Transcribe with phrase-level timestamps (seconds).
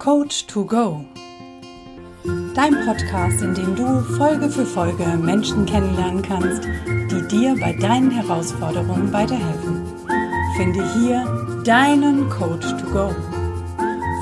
[0.00, 1.04] Coach to Go.
[2.54, 8.10] Dein Podcast, in dem du Folge für Folge Menschen kennenlernen kannst, die dir bei deinen
[8.10, 9.84] Herausforderungen weiterhelfen.
[10.56, 13.14] Finde hier deinen Coach to Go.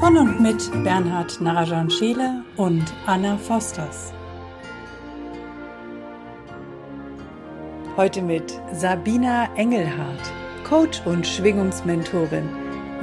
[0.00, 4.12] Von und mit Bernhard Narajan Scheele und Anna Fosters.
[7.96, 10.32] Heute mit Sabina Engelhardt,
[10.68, 12.48] Coach und Schwingungsmentorin.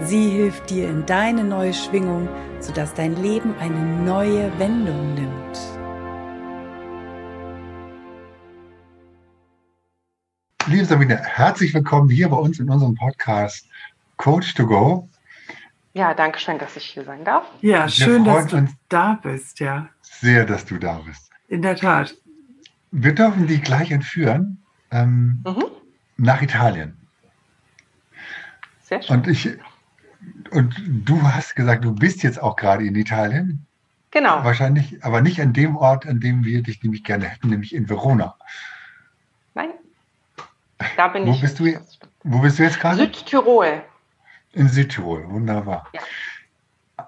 [0.04, 2.28] Sie hilft dir in deine neue Schwingung,
[2.60, 5.76] sodass dein Leben eine neue Wendung nimmt.
[10.68, 13.68] Liebe Sabine, herzlich willkommen hier bei uns in unserem Podcast
[14.18, 15.08] Coach to Go.
[15.94, 17.46] Ja, danke schön, dass ich hier sein darf.
[17.62, 19.88] Ja, schön, dass du da bist, ja.
[20.02, 21.30] Sehr, dass du da bist.
[21.48, 22.16] In der Tat.
[22.92, 25.66] Wir dürfen dich gleich entführen ähm, mhm.
[26.18, 26.98] nach Italien.
[28.82, 29.18] Sehr schön.
[29.18, 29.50] Und, ich,
[30.52, 33.66] und du hast gesagt, du bist jetzt auch gerade in Italien.
[34.12, 34.44] Genau.
[34.44, 37.90] Wahrscheinlich, aber nicht an dem Ort, an dem wir dich nämlich gerne hätten, nämlich in
[37.90, 38.36] Verona.
[39.54, 39.72] Nein.
[40.96, 41.42] Da bin wo ich.
[41.42, 41.78] Bist du,
[42.24, 42.98] wo bist du jetzt gerade?
[42.98, 43.84] Südtirol.
[44.54, 45.88] In Südtirol, wunderbar.
[45.94, 46.02] Ja.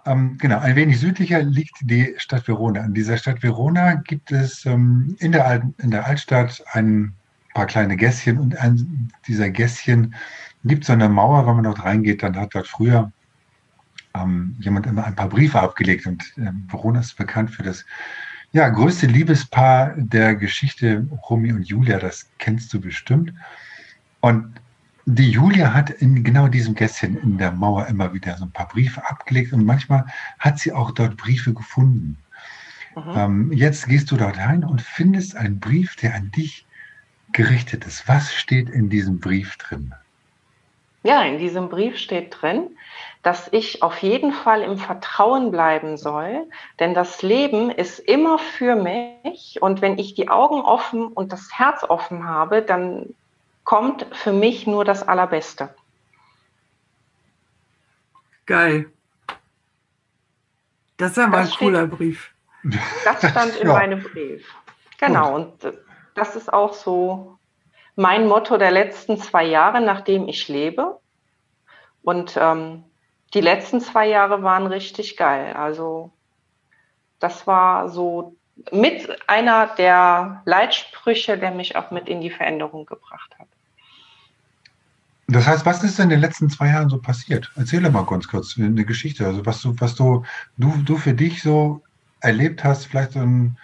[0.05, 2.81] Ähm, genau, ein wenig südlicher liegt die Stadt Verona.
[2.81, 7.13] In dieser Stadt Verona gibt es ähm, in, der Alt, in der Altstadt ein
[7.53, 10.13] paar kleine Gässchen und ein dieser Gässchen
[10.65, 13.11] gibt so eine Mauer, wenn man dort reingeht, dann hat dort früher
[14.23, 17.85] ähm, jemand immer ein paar Briefe abgelegt und äh, Verona ist bekannt für das
[18.51, 23.33] ja, größte Liebespaar der Geschichte, Romy und Julia, das kennst du bestimmt.
[24.21, 24.59] Und
[25.05, 28.67] die Julia hat in genau diesem Gässchen in der Mauer immer wieder so ein paar
[28.67, 30.05] Briefe abgelegt und manchmal
[30.39, 32.17] hat sie auch dort Briefe gefunden.
[32.95, 33.13] Mhm.
[33.15, 36.65] Ähm, jetzt gehst du dort rein und findest einen Brief, der an dich
[37.31, 38.07] gerichtet ist.
[38.07, 39.93] Was steht in diesem Brief drin?
[41.03, 42.69] Ja, in diesem Brief steht drin,
[43.27, 48.77] dass ich auf jeden Fall im Vertrauen bleiben soll, denn das Leben ist immer für
[48.77, 53.13] mich und wenn ich die Augen offen und das Herz offen habe, dann
[53.65, 55.75] kommt für mich nur das Allerbeste.
[58.45, 58.89] Geil.
[60.95, 62.33] Das ist ja mal ein cooler Brief.
[63.03, 63.73] Das stand in ja.
[63.73, 64.49] meinem Brief.
[64.99, 65.35] Genau.
[65.35, 65.53] Und
[66.15, 67.37] das ist auch so
[67.97, 70.97] mein Motto der letzten zwei Jahre, nachdem ich lebe.
[72.03, 72.85] Und ähm,
[73.33, 75.53] die letzten zwei Jahre waren richtig geil.
[75.53, 76.11] Also
[77.19, 78.35] das war so
[78.71, 83.47] mit einer der Leitsprüche, der mich auch mit in die Veränderung gebracht hat.
[85.27, 87.51] Das heißt, was ist in den letzten zwei Jahren so passiert?
[87.55, 90.23] Erzähle mal ganz kurz eine Geschichte, also was du, was du,
[90.57, 91.83] du, du für dich so
[92.21, 93.57] erlebt hast, vielleicht so ein,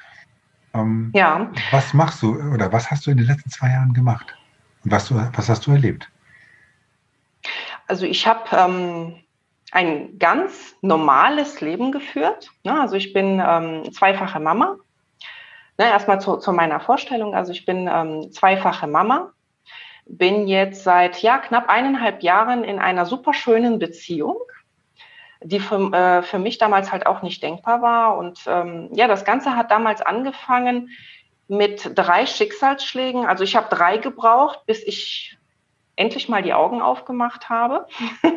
[0.73, 1.49] ähm, ja.
[1.71, 4.35] Was machst du oder was hast du in den letzten zwei Jahren gemacht?
[4.83, 6.09] Und was, du, was hast du erlebt?
[7.87, 9.22] Also ich habe ähm,
[9.73, 12.51] ein ganz normales Leben geführt.
[12.63, 12.79] Ne?
[12.79, 14.77] Also ich bin ähm, zweifache Mama.
[15.79, 17.33] Ne, erstmal zu, zu, meiner Vorstellung.
[17.33, 19.33] Also ich bin ähm, zweifache Mama,
[20.05, 24.37] bin jetzt seit ja, knapp eineinhalb Jahren in einer super schönen Beziehung
[25.45, 28.17] die für, äh, für mich damals halt auch nicht denkbar war.
[28.17, 30.89] Und ähm, ja, das Ganze hat damals angefangen
[31.47, 33.25] mit drei Schicksalsschlägen.
[33.25, 35.37] Also ich habe drei gebraucht, bis ich
[35.95, 37.87] endlich mal die Augen aufgemacht habe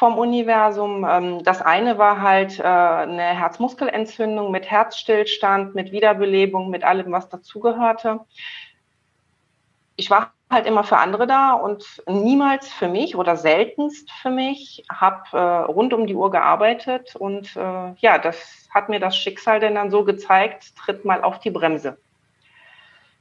[0.00, 1.06] vom Universum.
[1.08, 7.28] Ähm, das eine war halt äh, eine Herzmuskelentzündung mit Herzstillstand, mit Wiederbelebung, mit allem, was
[7.28, 8.20] dazugehörte.
[9.96, 14.82] Ich war halt immer für andere da und niemals für mich oder seltenst für mich,
[14.90, 15.38] habe äh,
[15.70, 19.90] rund um die Uhr gearbeitet und äh, ja, das hat mir das Schicksal denn dann
[19.90, 21.98] so gezeigt, tritt mal auf die Bremse.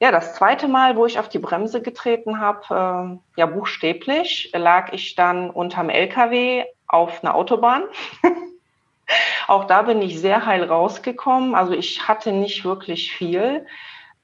[0.02, 4.94] Ja, das zweite Mal, wo ich auf die Bremse getreten habe, äh, ja buchstäblich, lag
[4.94, 7.84] ich dann unterm LKW auf einer Autobahn.
[9.48, 11.54] Auch da bin ich sehr heil rausgekommen.
[11.54, 13.66] Also ich hatte nicht wirklich viel.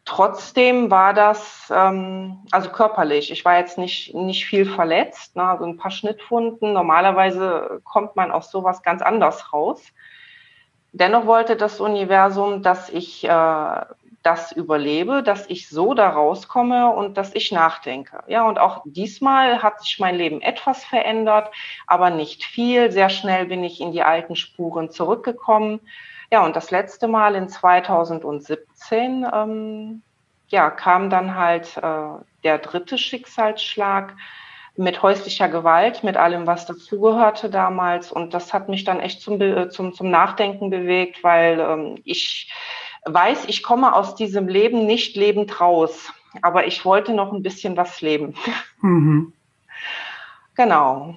[0.05, 5.65] Trotzdem war das, ähm, also körperlich, ich war jetzt nicht, nicht viel verletzt, ne, also
[5.65, 6.73] ein paar Schnittwunden.
[6.73, 9.81] Normalerweise kommt man aus sowas ganz anders raus.
[10.93, 13.81] Dennoch wollte das Universum, dass ich äh,
[14.25, 18.23] das überlebe, dass ich so da rauskomme und dass ich nachdenke.
[18.27, 21.51] Ja, und auch diesmal hat sich mein Leben etwas verändert,
[21.87, 22.91] aber nicht viel.
[22.91, 25.79] Sehr schnell bin ich in die alten Spuren zurückgekommen
[26.31, 30.01] ja, und das letzte Mal in 2017 ähm,
[30.47, 34.15] ja, kam dann halt äh, der dritte Schicksalsschlag
[34.77, 38.11] mit häuslicher Gewalt, mit allem, was dazugehörte damals.
[38.11, 39.39] Und das hat mich dann echt zum,
[39.69, 42.51] zum, zum Nachdenken bewegt, weil ähm, ich
[43.05, 46.11] weiß, ich komme aus diesem Leben nicht lebend raus.
[46.41, 48.35] Aber ich wollte noch ein bisschen was leben.
[48.81, 49.33] Mhm.
[50.53, 51.15] Genau.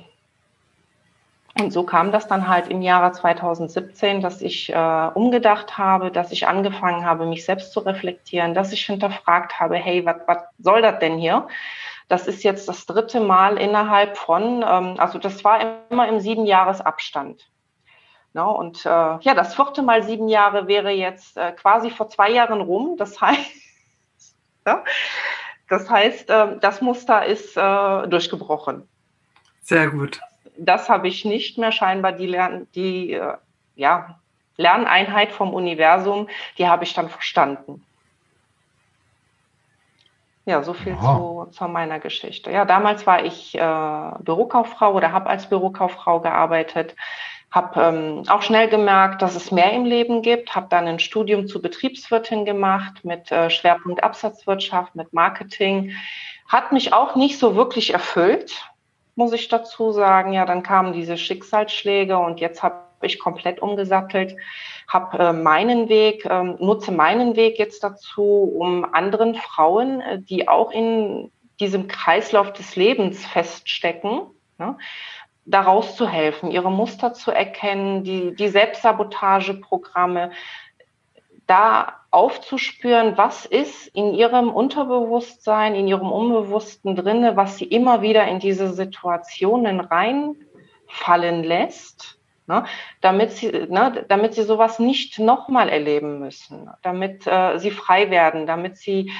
[1.61, 6.32] Und so kam das dann halt im Jahre 2017, dass ich äh, umgedacht habe, dass
[6.32, 10.99] ich angefangen habe, mich selbst zu reflektieren, dass ich hinterfragt habe, hey, was soll das
[11.00, 11.49] denn hier?
[12.08, 15.61] Das ist jetzt das dritte Mal innerhalb von, ähm, also das war
[15.91, 17.50] immer im sieben Jahres Abstand.
[18.34, 18.58] No, ne?
[18.58, 22.60] und äh, ja, das vierte Mal sieben Jahre wäre jetzt äh, quasi vor zwei Jahren
[22.60, 22.96] rum.
[22.96, 23.52] Das heißt,
[24.66, 24.84] ja,
[25.69, 28.88] das heißt, äh, das Muster ist äh, durchgebrochen.
[29.62, 30.20] Sehr gut
[30.58, 33.34] das habe ich nicht mehr scheinbar die, Lern die äh,
[33.76, 34.19] ja,
[34.56, 36.28] Lerneinheit vom Universum,
[36.58, 37.84] die habe ich dann verstanden.
[40.44, 42.50] Ja, so viel zu, zu, meiner Geschichte.
[42.50, 46.96] Ja, damals war ich äh, Bürokauffrau oder habe als Bürokauffrau gearbeitet,
[47.50, 51.46] habe ähm, auch schnell gemerkt, dass es mehr im Leben gibt, habe dann ein Studium
[51.46, 55.92] zur Betriebswirtin gemacht mit äh, Schwerpunkt Absatzwirtschaft, mit Marketing.
[56.46, 58.70] Hat mich auch nicht so wirklich erfüllt,
[59.14, 60.32] muss ich dazu sagen.
[60.32, 64.36] Ja, dann kamen diese Schicksalsschläge und jetzt habe ich komplett umgesattelt,
[64.86, 70.48] habe äh, meinen Weg, äh, nutze meinen Weg jetzt dazu, um anderen Frauen, äh, die
[70.48, 71.30] auch in
[71.60, 74.22] diesem Kreislauf des Lebens feststecken,
[74.58, 74.76] ne,
[75.48, 80.30] daraus zu helfen, ihre Muster zu erkennen, die, die Selbstsabotageprogramme,
[81.46, 88.26] da aufzuspüren, was ist in ihrem Unterbewusstsein, in ihrem Unbewussten drinne, was sie immer wieder
[88.28, 92.64] in diese Situationen reinfallen lässt, ne,
[93.00, 98.46] damit sie, ne, damit sie sowas nicht nochmal erleben müssen, damit äh, sie frei werden,
[98.46, 99.10] damit sie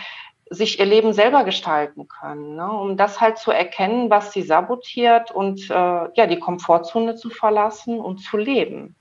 [0.51, 5.31] sich ihr Leben selber gestalten können, ne, um das halt zu erkennen, was sie sabotiert
[5.31, 8.95] und äh, ja die Komfortzone zu verlassen und zu leben.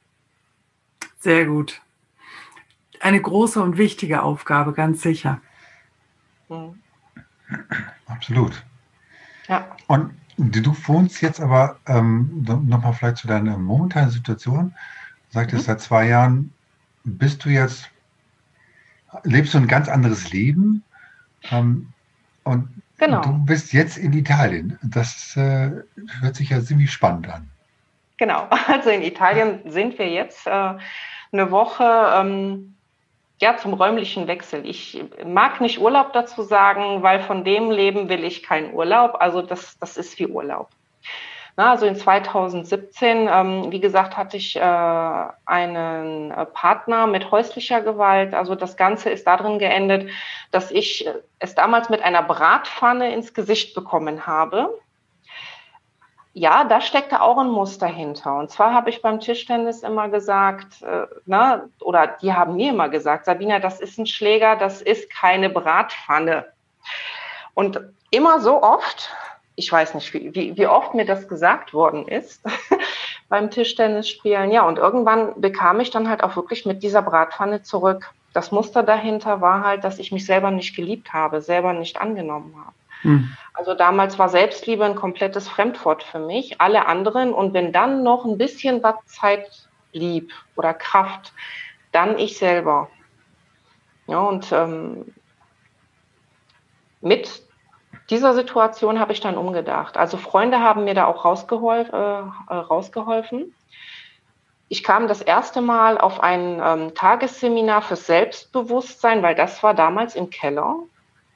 [1.19, 1.81] Sehr gut
[2.99, 5.41] eine große und wichtige Aufgabe, ganz sicher.
[6.49, 6.81] Mhm.
[8.05, 8.63] Absolut.
[9.47, 9.67] Ja.
[9.87, 14.73] Und du wohnst jetzt aber ähm, nochmal vielleicht zu deiner momentanen Situation.
[15.29, 15.65] Du sagtest, mhm.
[15.65, 16.53] seit zwei Jahren
[17.03, 17.89] bist du jetzt,
[19.23, 20.83] lebst du ein ganz anderes Leben.
[21.51, 21.93] Ähm,
[22.43, 23.21] und genau.
[23.21, 24.79] du bist jetzt in Italien.
[24.81, 25.71] Das äh,
[26.21, 27.49] hört sich ja ziemlich spannend an.
[28.17, 30.73] Genau, also in Italien sind wir jetzt äh,
[31.31, 32.11] eine Woche.
[32.15, 32.73] Ähm,
[33.39, 34.65] ja, zum räumlichen Wechsel.
[34.65, 39.17] Ich mag nicht Urlaub dazu sagen, weil von dem Leben will ich keinen Urlaub.
[39.19, 40.69] Also das, das ist wie Urlaub.
[41.57, 47.81] Na, also in 2017, ähm, wie gesagt, hatte ich äh, einen äh, Partner mit häuslicher
[47.81, 48.33] Gewalt.
[48.33, 50.09] Also das Ganze ist darin geendet,
[50.51, 51.09] dass ich
[51.39, 54.69] es damals mit einer Bratpfanne ins Gesicht bekommen habe
[56.37, 58.37] ja, da steckte auch ein Muster hinter.
[58.37, 62.89] Und zwar habe ich beim Tischtennis immer gesagt, äh, ne, oder die haben mir immer
[62.89, 66.45] gesagt, Sabina, das ist ein Schläger, das ist keine Bratpfanne.
[67.55, 67.79] Und
[68.11, 69.09] immer so oft,
[69.57, 72.43] ich weiß nicht, wie, wie, wie oft mir das gesagt worden ist
[73.29, 78.11] beim Tischtennisspielen, ja, und irgendwann bekam ich dann halt auch wirklich mit dieser Bratpfanne zurück.
[78.33, 82.53] Das Muster dahinter war halt, dass ich mich selber nicht geliebt habe, selber nicht angenommen
[82.55, 82.75] habe.
[83.01, 83.35] Hm.
[83.55, 86.61] Also damals war Selbstliebe ein komplettes Fremdwort für mich.
[86.61, 91.33] Alle anderen und wenn dann noch ein bisschen was Zeit blieb oder Kraft,
[91.91, 92.91] dann ich selber.
[94.05, 95.15] Ja, und ähm,
[97.01, 97.46] mit
[98.09, 99.97] dieser Situation habe ich dann umgedacht.
[99.97, 103.53] Also Freunde haben mir da auch rausgeholf, äh, äh rausgeholfen.
[104.69, 110.15] Ich kam das erste Mal auf ein ähm, Tagesseminar für Selbstbewusstsein, weil das war damals
[110.15, 110.75] im Keller.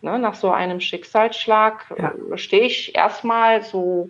[0.03, 2.11] Ne, nach so einem Schicksalsschlag ja.
[2.31, 4.09] Äh, stehe ich erstmal so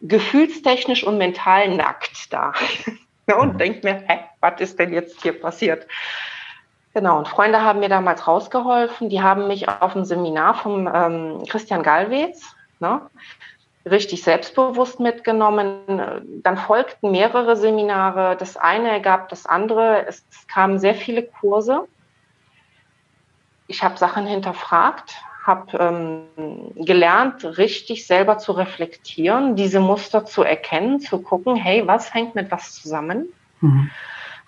[0.00, 2.54] gefühlstechnisch und mental nackt da
[3.26, 3.58] ne, und mhm.
[3.58, 5.86] denke mir, hä, was ist denn jetzt hier passiert?
[6.98, 9.08] Genau, und Freunde haben mir damals rausgeholfen.
[9.08, 12.44] Die haben mich auf ein Seminar vom ähm, Christian Galwitz
[12.80, 13.02] ne,
[13.88, 16.42] richtig selbstbewusst mitgenommen.
[16.42, 18.36] Dann folgten mehrere Seminare.
[18.36, 20.06] Das eine ergab das andere.
[20.06, 21.86] Es kamen sehr viele Kurse
[23.68, 25.14] ich habe Sachen hinterfragt,
[25.44, 32.12] habe ähm, gelernt, richtig selber zu reflektieren, diese Muster zu erkennen, zu gucken, hey, was
[32.12, 33.28] hängt mit was zusammen?
[33.60, 33.90] Mhm.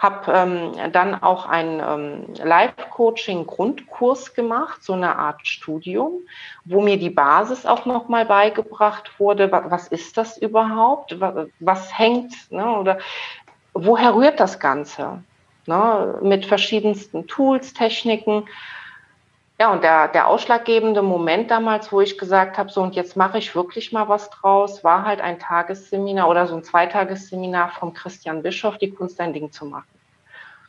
[0.00, 6.22] Habe ähm, dann auch einen ähm, Live-Coaching-Grundkurs gemacht, so eine Art Studium,
[6.64, 9.52] wo mir die Basis auch nochmal beigebracht wurde.
[9.52, 11.20] Was ist das überhaupt?
[11.60, 12.32] Was, hängt?
[12.50, 12.66] Ne?
[12.78, 12.98] Oder
[13.74, 15.22] woher rührt das Ganze?
[15.66, 16.18] Ne?
[16.22, 18.44] Mit verschiedensten Tools, Techniken
[19.60, 23.36] ja, und der, der ausschlaggebende Moment damals, wo ich gesagt habe, so und jetzt mache
[23.36, 28.42] ich wirklich mal was draus, war halt ein Tagesseminar oder so ein Zweitagesseminar vom Christian
[28.42, 29.84] Bischof, die Kunst ein Ding zu machen.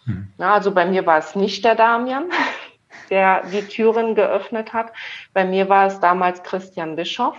[0.04, 0.34] Mhm.
[0.38, 2.26] Ja, also bei mir war es nicht der Damian,
[3.10, 4.92] der die Türen geöffnet hat.
[5.32, 7.38] Bei mir war es damals Christian Bischof.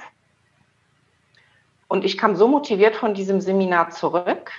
[1.86, 4.52] Und ich kam so motiviert von diesem Seminar zurück.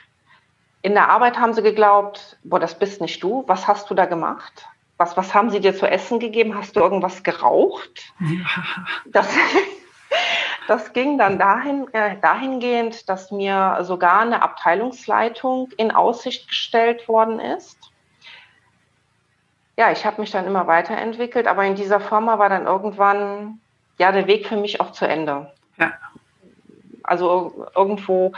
[0.84, 3.44] In der Arbeit haben sie geglaubt, boah, das bist nicht du.
[3.48, 4.68] Was hast du da gemacht?
[5.04, 6.56] Was, was haben sie dir zu essen gegeben?
[6.56, 8.14] Hast du irgendwas geraucht?
[8.22, 8.46] Ja.
[9.04, 9.28] Das,
[10.70, 17.42] das ging dann dahin, äh, dahingehend, dass mir sogar eine Abteilungsleitung in Aussicht gestellt worden
[17.42, 17.78] ist.
[19.76, 23.60] Ja, ich habe mich dann immer weiterentwickelt, aber in dieser Firma war dann irgendwann
[23.98, 25.52] ja der Weg für mich auch zu Ende.
[25.78, 25.92] Ja.
[27.04, 28.32] Also irgendwo,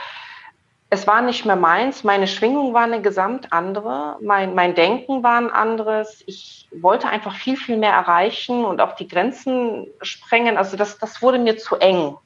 [0.89, 5.37] es war nicht mehr meins, meine Schwingung war eine gesamt andere, mein, mein Denken war
[5.37, 6.23] ein anderes.
[6.27, 10.57] Ich wollte einfach viel, viel mehr erreichen und auch die Grenzen sprengen.
[10.57, 12.17] Also das, das wurde mir zu eng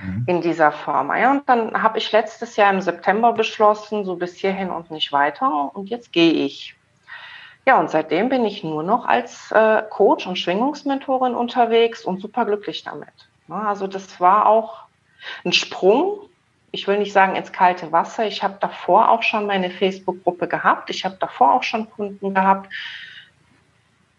[0.00, 0.24] mhm.
[0.26, 1.14] in dieser Form.
[1.16, 5.12] Ja, und dann habe ich letztes Jahr im September beschlossen, so bis hierhin und nicht
[5.12, 5.72] weiter.
[5.74, 6.76] Und jetzt gehe ich.
[7.66, 12.46] Ja, und seitdem bin ich nur noch als äh, Coach und Schwingungsmentorin unterwegs und super
[12.46, 13.12] glücklich damit.
[13.48, 14.84] Ja, also das war auch
[15.44, 16.20] ein Sprung.
[16.70, 18.26] Ich will nicht sagen ins kalte Wasser.
[18.26, 20.90] Ich habe davor auch schon meine Facebook-Gruppe gehabt.
[20.90, 22.68] Ich habe davor auch schon Kunden gehabt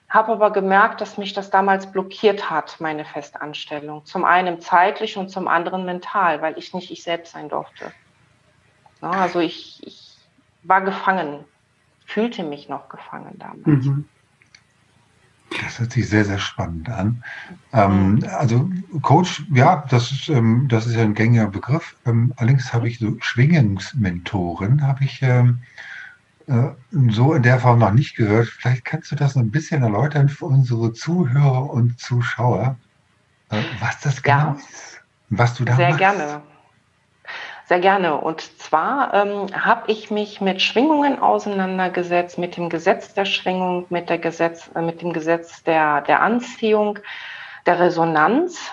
[0.09, 4.05] habe aber gemerkt, dass mich das damals blockiert hat, meine Festanstellung.
[4.05, 7.91] Zum einen zeitlich und zum anderen mental, weil ich nicht ich selbst sein durfte.
[9.01, 10.17] Also ich, ich,
[10.63, 11.45] war gefangen,
[12.05, 13.85] fühlte mich noch gefangen damals.
[13.85, 14.09] Mhm.
[15.79, 17.23] Das hört sich sehr, sehr spannend an.
[17.71, 18.25] Ähm, mhm.
[18.37, 18.69] also
[19.01, 21.95] Coach, ja, das ist, ähm, das ist ja ein gängiger Begriff.
[22.05, 25.59] Ähm, allerdings habe ich so Schwingungsmentoren, habe ich ähm,
[26.47, 26.69] äh,
[27.09, 28.47] so in der Form noch nicht gehört.
[28.49, 32.75] Vielleicht kannst du das ein bisschen erläutern für unsere Zuhörer und Zuschauer,
[33.49, 34.51] äh, was das genau ja.
[34.53, 34.89] ist
[35.29, 35.99] was du da Sehr machst.
[35.99, 36.41] gerne.
[37.67, 38.15] Sehr gerne.
[38.15, 44.09] Und zwar ähm, habe ich mich mit Schwingungen auseinandergesetzt, mit dem Gesetz der Schwingung, mit,
[44.09, 46.99] der Gesetz, äh, mit dem Gesetz der, der Anziehung,
[47.65, 48.71] der Resonanz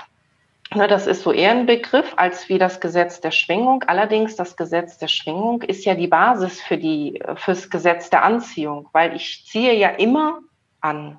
[0.74, 3.84] Ne, das ist so eher ein Begriff als wie das Gesetz der Schwingung.
[3.86, 8.88] Allerdings das Gesetz der Schwingung ist ja die Basis für die, fürs Gesetz der Anziehung,
[8.90, 10.40] weil ich ziehe ja immer
[10.80, 11.18] an.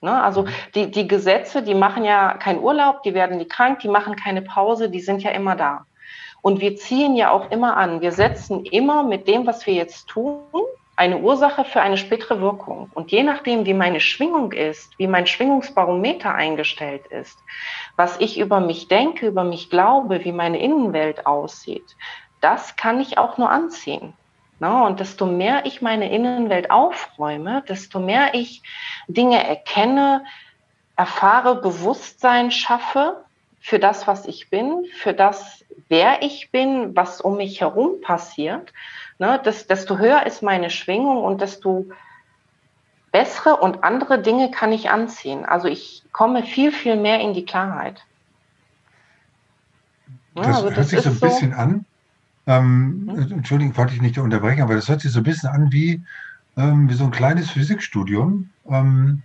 [0.00, 3.88] Ne, also die, die Gesetze, die machen ja keinen Urlaub, die werden nie krank, die
[3.88, 5.84] machen keine Pause, die sind ja immer da.
[6.42, 8.00] Und wir ziehen ja auch immer an.
[8.00, 10.42] Wir setzen immer mit dem, was wir jetzt tun,
[10.96, 12.90] eine Ursache für eine spätere Wirkung.
[12.94, 17.38] Und je nachdem, wie meine Schwingung ist, wie mein Schwingungsbarometer eingestellt ist,
[17.96, 21.96] was ich über mich denke, über mich glaube, wie meine Innenwelt aussieht,
[22.40, 24.14] das kann ich auch nur anziehen.
[24.58, 28.62] und desto mehr ich meine Innenwelt aufräume, desto mehr ich
[29.06, 30.24] Dinge erkenne,
[30.96, 33.22] erfahre, Bewusstsein schaffe
[33.60, 38.72] für das, was ich bin, für das, wer ich bin, was um mich herum passiert,
[39.18, 41.86] Ne, das, desto höher ist meine Schwingung und desto
[43.12, 45.46] bessere und andere Dinge kann ich anziehen.
[45.46, 48.04] Also ich komme viel, viel mehr in die Klarheit.
[50.34, 51.86] Ja, das also hört das sich so ein bisschen so, an.
[52.46, 53.32] Ähm, hm?
[53.32, 56.02] Entschuldigung, wollte ich nicht unterbrechen, aber das hört sich so ein bisschen an wie,
[56.58, 59.22] ähm, wie so ein kleines Physikstudium, ähm,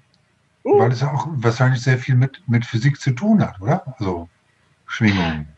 [0.63, 0.79] uh.
[0.79, 3.93] weil es ja auch wahrscheinlich sehr viel mit, mit Physik zu tun hat, oder?
[3.99, 4.29] Also
[4.87, 5.49] Schwingungen.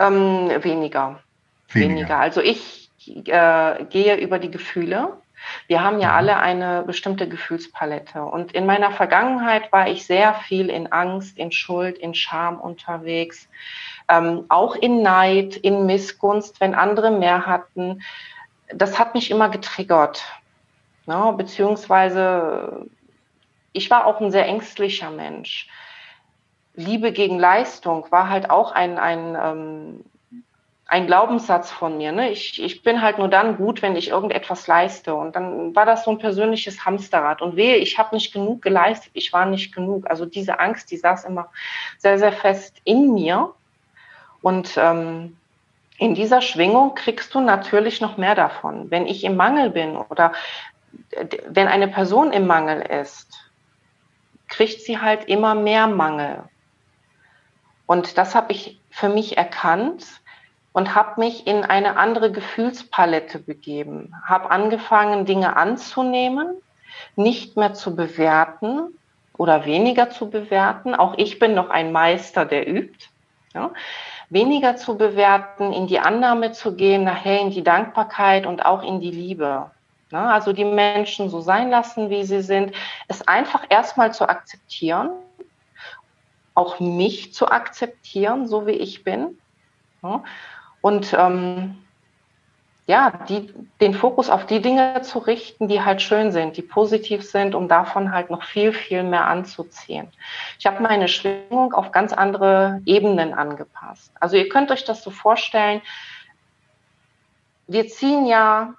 [0.00, 0.62] Ähm, weniger.
[0.62, 1.20] weniger.
[1.68, 2.18] Weniger.
[2.18, 5.16] Also ich, äh, gehe über die Gefühle.
[5.68, 6.14] Wir haben ja mhm.
[6.14, 8.22] alle eine bestimmte Gefühlspalette.
[8.22, 13.48] Und in meiner Vergangenheit war ich sehr viel in Angst, in Schuld, in Scham unterwegs,
[14.08, 18.02] ähm, auch in Neid, in Missgunst, wenn andere mehr hatten.
[18.68, 20.24] Das hat mich immer getriggert.
[21.06, 21.34] Ne?
[21.36, 22.86] Beziehungsweise
[23.72, 25.68] ich war auch ein sehr ängstlicher Mensch.
[26.76, 30.04] Liebe gegen Leistung war halt auch ein, ein ähm,
[30.88, 32.12] ein Glaubenssatz von mir.
[32.12, 32.30] Ne?
[32.30, 35.14] Ich, ich bin halt nur dann gut, wenn ich irgendetwas leiste.
[35.14, 37.42] Und dann war das so ein persönliches Hamsterrad.
[37.42, 40.08] Und wehe, ich habe nicht genug geleistet, ich war nicht genug.
[40.08, 41.50] Also diese Angst, die saß immer
[41.98, 43.52] sehr, sehr fest in mir.
[44.42, 45.36] Und ähm,
[45.98, 48.88] in dieser Schwingung kriegst du natürlich noch mehr davon.
[48.90, 50.32] Wenn ich im Mangel bin oder
[51.48, 53.50] wenn eine Person im Mangel ist,
[54.46, 56.44] kriegt sie halt immer mehr Mangel.
[57.86, 60.04] Und das habe ich für mich erkannt
[60.72, 66.56] und habe mich in eine andere Gefühlspalette begeben, habe angefangen, Dinge anzunehmen,
[67.14, 68.98] nicht mehr zu bewerten
[69.38, 70.94] oder weniger zu bewerten.
[70.94, 73.06] Auch ich bin noch ein Meister, der übt.
[73.54, 73.70] Ja.
[74.28, 79.00] Weniger zu bewerten, in die Annahme zu gehen, nachher in die Dankbarkeit und auch in
[79.00, 79.70] die Liebe.
[80.10, 82.72] Ja, also die Menschen so sein lassen, wie sie sind,
[83.08, 85.10] es einfach erstmal zu akzeptieren,
[86.56, 89.38] auch mich zu akzeptieren, so wie ich bin.
[90.80, 91.76] Und ähm,
[92.86, 97.28] ja, die, den Fokus auf die Dinge zu richten, die halt schön sind, die positiv
[97.28, 100.08] sind, um davon halt noch viel, viel mehr anzuziehen.
[100.58, 104.12] Ich habe meine Schwingung auf ganz andere Ebenen angepasst.
[104.18, 105.82] Also ihr könnt euch das so vorstellen,
[107.66, 108.74] wir ziehen ja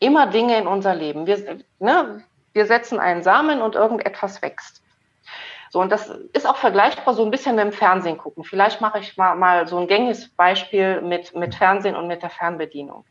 [0.00, 1.26] immer Dinge in unser Leben.
[1.26, 4.82] Wir, ne, wir setzen einen Samen und irgendetwas wächst.
[5.70, 8.44] So, und das ist auch vergleichbar so ein bisschen mit dem Fernsehen gucken.
[8.44, 12.30] Vielleicht mache ich mal, mal so ein gängiges Beispiel mit, mit Fernsehen und mit der
[12.30, 13.04] Fernbedienung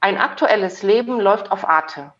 [0.00, 2.12] ein aktuelles Leben läuft auf Arte.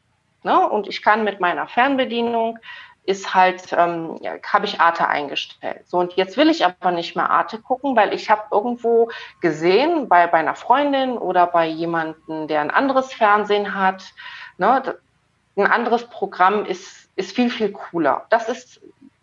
[0.43, 0.69] Ne?
[0.69, 2.59] Und ich kann mit meiner Fernbedienung
[3.05, 5.89] ist halt, ähm, habe ich Arte eingestellt.
[5.89, 10.09] So, und jetzt will ich aber nicht mehr Arte gucken, weil ich habe irgendwo gesehen,
[10.09, 14.05] bei, bei einer Freundin oder bei jemandem, der ein anderes Fernsehen hat,
[14.59, 14.97] ne,
[15.57, 18.27] ein anderes Programm ist, ist viel, viel cooler.
[18.29, 18.81] Das ist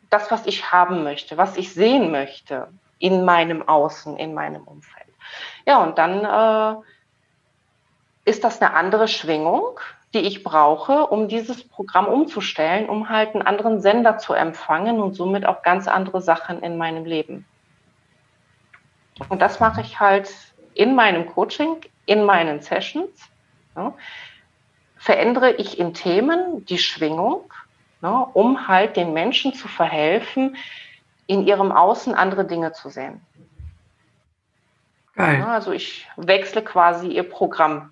[0.10, 2.68] das, was ich haben möchte, was ich sehen möchte
[3.00, 5.08] in meinem Außen, in meinem Umfeld.
[5.66, 6.82] Ja, und dann äh,
[8.30, 9.80] ist das eine andere Schwingung,
[10.14, 15.14] die ich brauche, um dieses Programm umzustellen, um halt einen anderen Sender zu empfangen und
[15.14, 17.46] somit auch ganz andere Sachen in meinem Leben.
[19.30, 20.32] Und das mache ich halt
[20.74, 23.30] in meinem Coaching, in meinen Sessions.
[23.76, 23.94] Ja,
[24.98, 27.47] verändere ich in Themen die Schwingung,
[28.02, 30.56] ja, um halt den Menschen zu verhelfen,
[31.26, 33.22] in ihrem Außen andere Dinge zu sehen.
[35.16, 35.40] Geil.
[35.40, 37.92] Ja, also ich wechsle quasi ihr Programm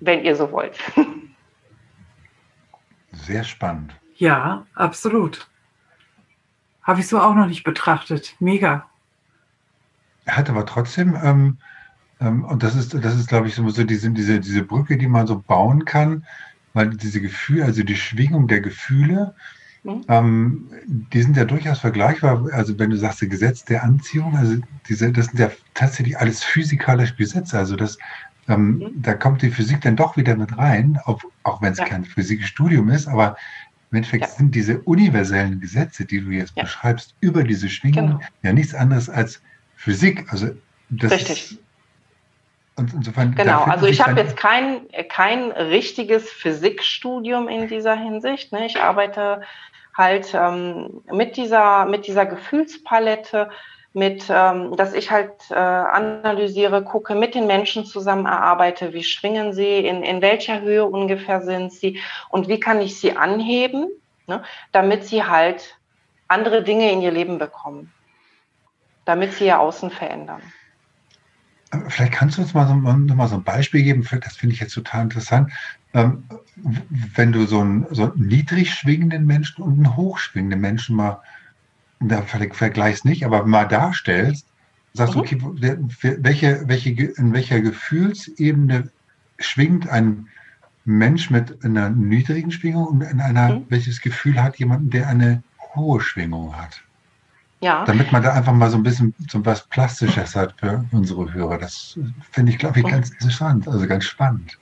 [0.00, 0.78] wenn ihr so wollt.
[3.12, 3.94] Sehr spannend.
[4.16, 5.48] Ja, absolut.
[6.82, 8.34] Habe ich so auch noch nicht betrachtet.
[8.38, 8.86] Mega.
[10.24, 11.58] Er hat aber trotzdem, ähm,
[12.20, 15.26] ähm, und das ist, das ist, glaube ich, so diese, diese, diese Brücke, die man
[15.26, 16.26] so bauen kann,
[16.76, 19.34] weil diese Gefühle, also die Schwingung der Gefühle,
[19.82, 20.04] mhm.
[20.08, 22.46] ähm, die sind ja durchaus vergleichbar.
[22.52, 26.44] Also wenn du sagst, das Gesetz der Anziehung, also diese, das sind ja tatsächlich alles
[26.44, 27.58] physikalische Gesetze.
[27.58, 27.96] Also das,
[28.46, 29.02] ähm, mhm.
[29.02, 31.86] Da kommt die Physik dann doch wieder mit rein, auch, auch wenn es ja.
[31.86, 33.38] kein Physikstudium ist, aber
[33.90, 34.30] im Endeffekt ja.
[34.30, 36.64] sind diese universellen Gesetze, die du jetzt ja.
[36.64, 38.20] beschreibst, über diese Schwingung genau.
[38.42, 39.40] ja nichts anderes als
[39.76, 40.30] Physik.
[40.30, 40.50] Also
[40.90, 41.52] das Richtig.
[41.52, 41.58] Ist,
[42.76, 48.52] und insofern genau, also ich habe jetzt kein, kein richtiges Physikstudium in dieser Hinsicht.
[48.52, 48.66] Ne?
[48.66, 49.40] Ich arbeite
[49.96, 53.50] halt ähm, mit, dieser, mit dieser Gefühlspalette
[53.96, 59.54] mit, ähm, dass ich halt äh, analysiere, gucke, mit den Menschen zusammen erarbeite, wie schwingen
[59.54, 63.88] sie, in, in welcher Höhe ungefähr sind sie und wie kann ich sie anheben,
[64.26, 65.78] ne, damit sie halt
[66.28, 67.90] andere Dinge in ihr Leben bekommen,
[69.06, 70.42] damit sie ihr Außen verändern.
[71.88, 74.74] Vielleicht kannst du uns mal so, mal so ein Beispiel geben, das finde ich jetzt
[74.74, 75.52] total interessant.
[75.94, 76.24] Ähm,
[77.14, 81.20] wenn du so einen, so einen niedrig schwingenden Menschen und einen hochschwingenden Menschen mal
[82.00, 84.46] da vergleichst nicht, aber mal darstellst,
[84.92, 85.24] sagst du, mhm.
[85.24, 88.90] okay, welche, welche, in welcher Gefühlsebene
[89.38, 90.28] schwingt ein
[90.84, 93.66] Mensch mit einer niedrigen Schwingung und in einer, mhm.
[93.68, 95.42] welches Gefühl hat jemand, der eine
[95.74, 96.82] hohe Schwingung hat?
[97.66, 97.84] Ja.
[97.84, 101.58] Damit man da einfach mal so ein bisschen so was Plastisches hat für unsere Hörer.
[101.58, 101.98] Das
[102.30, 104.56] finde ich, glaube ich, ganz interessant, also ganz spannend.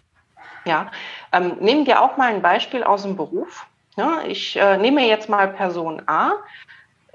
[0.65, 0.91] Ja,
[1.33, 3.67] ähm, nehmen wir auch mal ein Beispiel aus dem Beruf.
[3.97, 6.33] Ja, ich äh, nehme jetzt mal Person A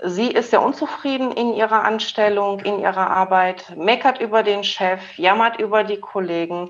[0.02, 5.60] Sie ist sehr unzufrieden in ihrer Anstellung, in ihrer Arbeit, meckert über den Chef, jammert
[5.60, 6.70] über die Kollegen,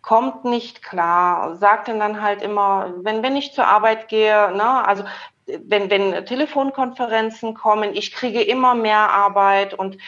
[0.00, 5.04] kommt nicht klar, sagt dann halt immer, wenn, wenn ich zur Arbeit gehe, ne, also
[5.46, 9.98] wenn, wenn Telefonkonferenzen kommen, ich kriege immer mehr Arbeit und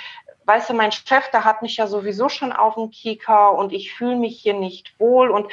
[0.46, 3.94] weißt du, mein Chef, der hat mich ja sowieso schon auf dem Kieker und ich
[3.94, 5.50] fühle mich hier nicht wohl und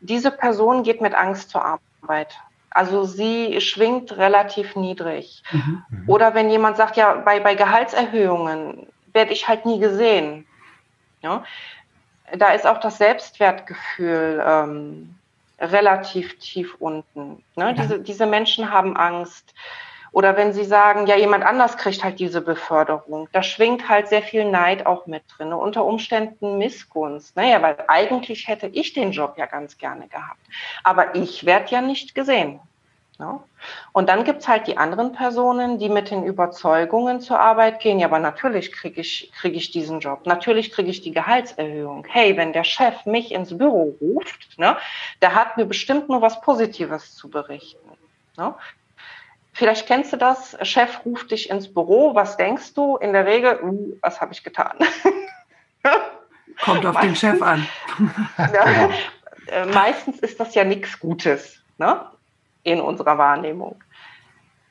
[0.00, 2.36] diese Person geht mit Angst zur Arbeit.
[2.70, 5.42] Also sie schwingt relativ niedrig.
[5.52, 5.84] Mhm.
[6.08, 10.46] Oder wenn jemand sagt, ja, bei, bei Gehaltserhöhungen werde ich halt nie gesehen.
[11.22, 11.44] Ja?
[12.36, 15.14] Da ist auch das Selbstwertgefühl ähm,
[15.58, 17.42] relativ tief unten.
[17.56, 17.74] Ne?
[17.74, 19.54] Diese, diese Menschen haben Angst.
[20.12, 24.22] Oder wenn sie sagen, ja, jemand anders kriegt halt diese Beförderung, da schwingt halt sehr
[24.22, 25.48] viel Neid auch mit drin.
[25.48, 25.56] Ne?
[25.56, 27.34] Unter Umständen Missgunst.
[27.34, 30.38] Naja, weil eigentlich hätte ich den Job ja ganz gerne gehabt.
[30.84, 32.60] Aber ich werde ja nicht gesehen.
[33.18, 33.32] Ja?
[33.32, 33.40] Ne?
[33.92, 37.98] Und dann gibt's halt die anderen Personen, die mit den Überzeugungen zur Arbeit gehen.
[37.98, 40.26] Ja, aber natürlich kriege ich, krieg ich diesen Job.
[40.26, 42.06] Natürlich kriege ich die Gehaltserhöhung.
[42.08, 44.76] Hey, wenn der Chef mich ins Büro ruft, ne,
[45.22, 47.88] der hat mir bestimmt nur was Positives zu berichten.
[48.36, 48.54] Ne?
[49.52, 52.96] Vielleicht kennst du das, Chef ruft dich ins Büro, was denkst du?
[52.96, 54.76] In der Regel, uh, was habe ich getan?
[56.64, 57.66] Kommt auf meistens, den Chef an.
[58.38, 58.90] ja,
[59.46, 62.06] äh, meistens ist das ja nichts Gutes ne?
[62.64, 63.82] In unserer Wahrnehmung.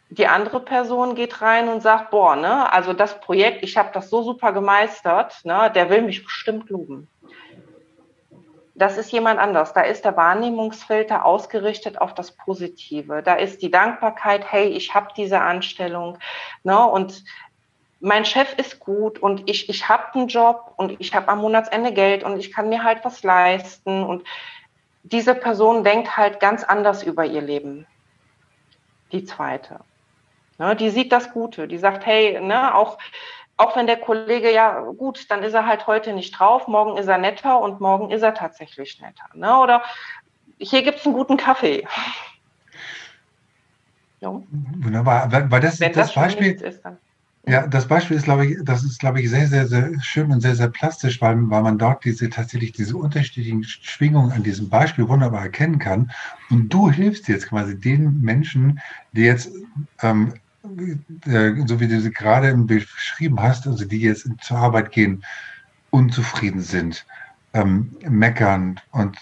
[0.10, 4.10] Die andere Person geht rein und sagt, boah, ne, also das Projekt, ich habe das
[4.10, 7.08] so super gemeistert, ne, der will mich bestimmt loben.
[8.76, 9.74] das ist jemand anders.
[9.74, 13.22] Da ist der Wahrnehmungsfilter ausgerichtet auf das Positive.
[13.24, 16.18] Da ist die Dankbarkeit, hey, ich habe diese Anstellung.
[16.64, 16.84] Ne?
[16.84, 17.24] Und
[18.00, 21.94] mein Chef ist gut und ich, ich habe einen Job und ich habe am Monatsende
[21.94, 24.04] Geld und ich kann mir halt was leisten.
[24.04, 24.24] Und
[25.04, 27.86] diese Person denkt halt ganz anders über ihr Leben.
[29.12, 29.80] Die zweite.
[30.58, 30.76] Ne?
[30.76, 31.68] Die sieht das Gute.
[31.68, 32.98] Die sagt, hey, ne, auch
[33.58, 37.08] auch wenn der Kollege, ja gut, dann ist er halt heute nicht drauf, morgen ist
[37.08, 39.26] er netter und morgen ist er tatsächlich netter.
[39.36, 39.58] Ne?
[39.58, 39.84] Oder
[40.58, 41.88] hier gibt es einen guten Kaffee.
[44.20, 44.42] Ja.
[44.78, 46.82] Wunderbar, weil das, das, das Beispiel ist,
[47.46, 50.42] ja, das Beispiel ist, glaube ich, das ist, glaube ich, sehr, sehr, sehr schön und
[50.42, 55.08] sehr, sehr plastisch, weil, weil man dort diese tatsächlich diese unterschiedlichen Schwingungen an diesem Beispiel
[55.10, 56.12] wunderbar erkennen kann.
[56.50, 58.80] Und du hilfst jetzt quasi den Menschen,
[59.12, 59.52] die jetzt
[60.02, 60.34] ähm,
[61.26, 65.24] äh, so wie du sie gerade beschrieben hast, also die jetzt zur Arbeit gehen,
[65.90, 67.06] unzufrieden sind,
[67.54, 69.18] ähm, meckern und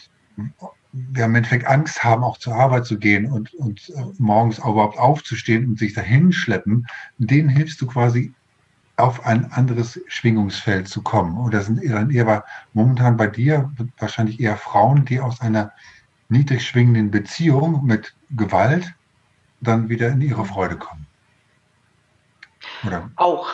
[1.16, 4.98] ja, im Endeffekt Angst haben, auch zur Arbeit zu gehen und, und äh, morgens überhaupt
[4.98, 8.34] aufzustehen und sich dahin schleppen, denen hilfst du quasi
[8.98, 11.38] auf ein anderes Schwingungsfeld zu kommen.
[11.38, 15.72] Oder sind dann eher momentan bei dir wahrscheinlich eher Frauen, die aus einer
[16.30, 18.94] niedrig schwingenden Beziehung mit Gewalt
[19.60, 21.08] dann wieder in ihre Freude kommen.
[22.86, 23.10] Oder?
[23.16, 23.50] Auch.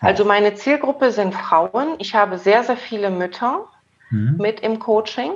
[0.00, 1.94] Also meine Zielgruppe sind Frauen.
[1.98, 3.66] Ich habe sehr, sehr viele Mütter
[4.10, 4.36] mhm.
[4.38, 5.32] mit im Coaching.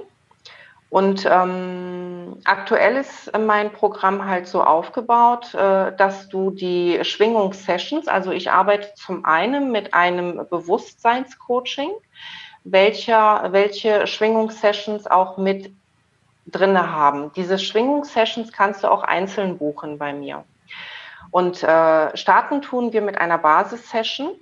[0.90, 8.32] Und ähm, aktuell ist mein Programm halt so aufgebaut, äh, dass du die Schwingungssessions, also
[8.32, 11.92] ich arbeite zum einen mit einem Bewusstseinscoaching,
[12.64, 15.72] welcher, welche Schwingungssessions auch mit
[16.46, 17.32] drinne haben.
[17.36, 20.44] Diese Schwingungssessions kannst du auch einzeln buchen bei mir.
[21.30, 24.32] Und äh, starten tun wir mit einer Basissession,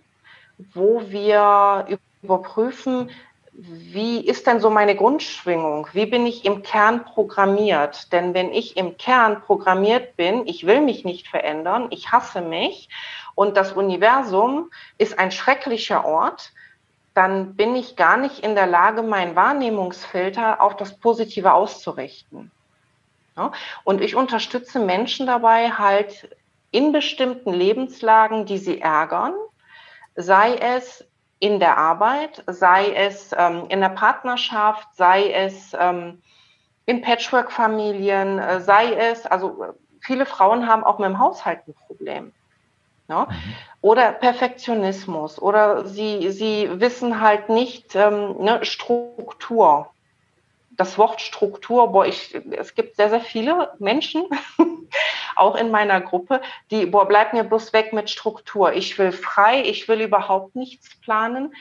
[0.73, 1.87] wo wir
[2.23, 3.11] überprüfen,
[3.61, 5.89] wie ist denn so meine Grundschwingung?
[5.93, 8.13] Wie bin ich im Kern programmiert?
[8.13, 12.89] Denn wenn ich im Kern programmiert bin, ich will mich nicht verändern, ich hasse mich
[13.35, 16.53] und das Universum ist ein schrecklicher Ort,
[17.15, 22.53] dann bin ich gar nicht in der Lage, meinen Wahrnehmungsfilter auf das Positive auszurichten.
[23.83, 26.37] Und ich unterstütze Menschen dabei, halt
[26.71, 29.35] in bestimmten Lebenslagen, die sie ärgern,
[30.15, 31.05] sei es
[31.41, 36.23] in der Arbeit, sei es ähm, in der Partnerschaft, sei es ähm,
[36.87, 42.33] in Patchwork-Familien, äh, sei es, also viele Frauen haben auch mit dem Haushalt ein Problem.
[43.09, 43.27] Ja?
[43.27, 43.55] Mhm.
[43.81, 49.91] Oder Perfektionismus oder sie, sie wissen halt nicht ähm, ne, Struktur.
[50.79, 54.25] Das Wort Struktur, boah, ich, es gibt sehr, sehr viele Menschen,
[55.37, 58.73] auch in meiner Gruppe, die, boah, bleib mir bloß weg mit Struktur.
[58.73, 61.53] Ich will frei, ich will überhaupt nichts planen.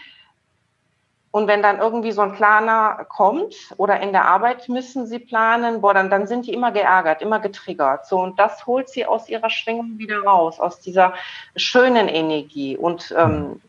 [1.32, 5.82] Und wenn dann irgendwie so ein Planer kommt oder in der Arbeit müssen sie planen,
[5.82, 8.08] boah, dann, dann sind die immer geärgert, immer getriggert.
[8.08, 11.14] So, und das holt sie aus ihrer Schwingung wieder raus, aus dieser
[11.56, 12.78] schönen Energie.
[12.78, 13.62] Und ähm,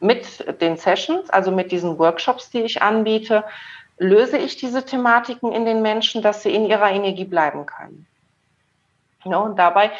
[0.00, 3.44] mit den Sessions, also mit diesen Workshops, die ich anbiete,
[3.98, 8.06] löse ich diese Thematiken in den Menschen, dass sie in ihrer Energie bleiben können.
[9.24, 9.38] Ne?
[9.38, 9.90] Und dabei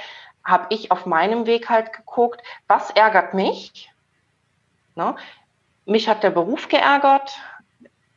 [0.44, 3.90] habe ich auf meinem Weg halt geguckt, was ärgert mich?
[4.94, 5.16] Ne?
[5.84, 7.38] Mich hat der Beruf geärgert,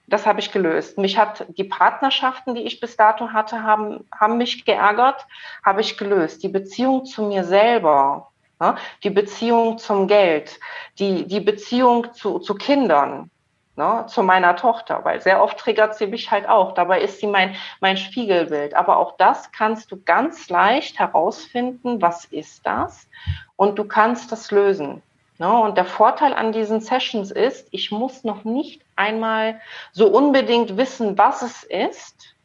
[0.07, 0.97] das habe ich gelöst.
[0.97, 5.25] Mich hat die Partnerschaften, die ich bis dato hatte, haben, haben mich geärgert,
[5.63, 6.43] habe ich gelöst.
[6.43, 8.75] Die Beziehung zu mir selber, ne?
[9.03, 10.59] die Beziehung zum Geld,
[10.99, 13.31] die, die Beziehung zu, zu Kindern,
[13.75, 16.73] ne, zu meiner Tochter, weil sehr oft triggert sie mich halt auch.
[16.73, 18.73] Dabei ist sie mein, mein Spiegelbild.
[18.73, 23.07] Aber auch das kannst du ganz leicht herausfinden, was ist das?
[23.55, 25.01] Und du kannst das lösen.
[25.37, 25.51] Ne?
[25.51, 29.59] Und der Vorteil an diesen Sessions ist, ich muss noch nicht einmal
[29.91, 32.35] so unbedingt wissen, was es ist.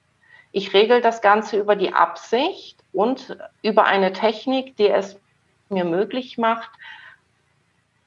[0.53, 5.21] Ich regel das Ganze über die Absicht und über eine Technik, die es
[5.69, 6.71] mir möglich macht,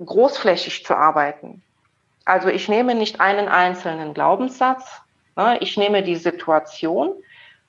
[0.04, 1.62] großflächig zu arbeiten.
[2.30, 5.02] Also ich nehme nicht einen einzelnen Glaubenssatz,
[5.36, 7.16] ne, ich nehme die Situation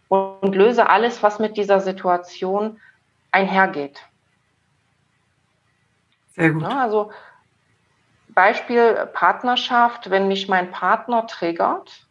[0.09, 2.79] und löse alles, was mit dieser Situation
[3.31, 4.01] einhergeht.
[6.33, 6.61] Sehr gut.
[6.61, 7.11] Ne, also
[8.29, 12.07] Beispiel Partnerschaft, wenn mich mein Partner triggert,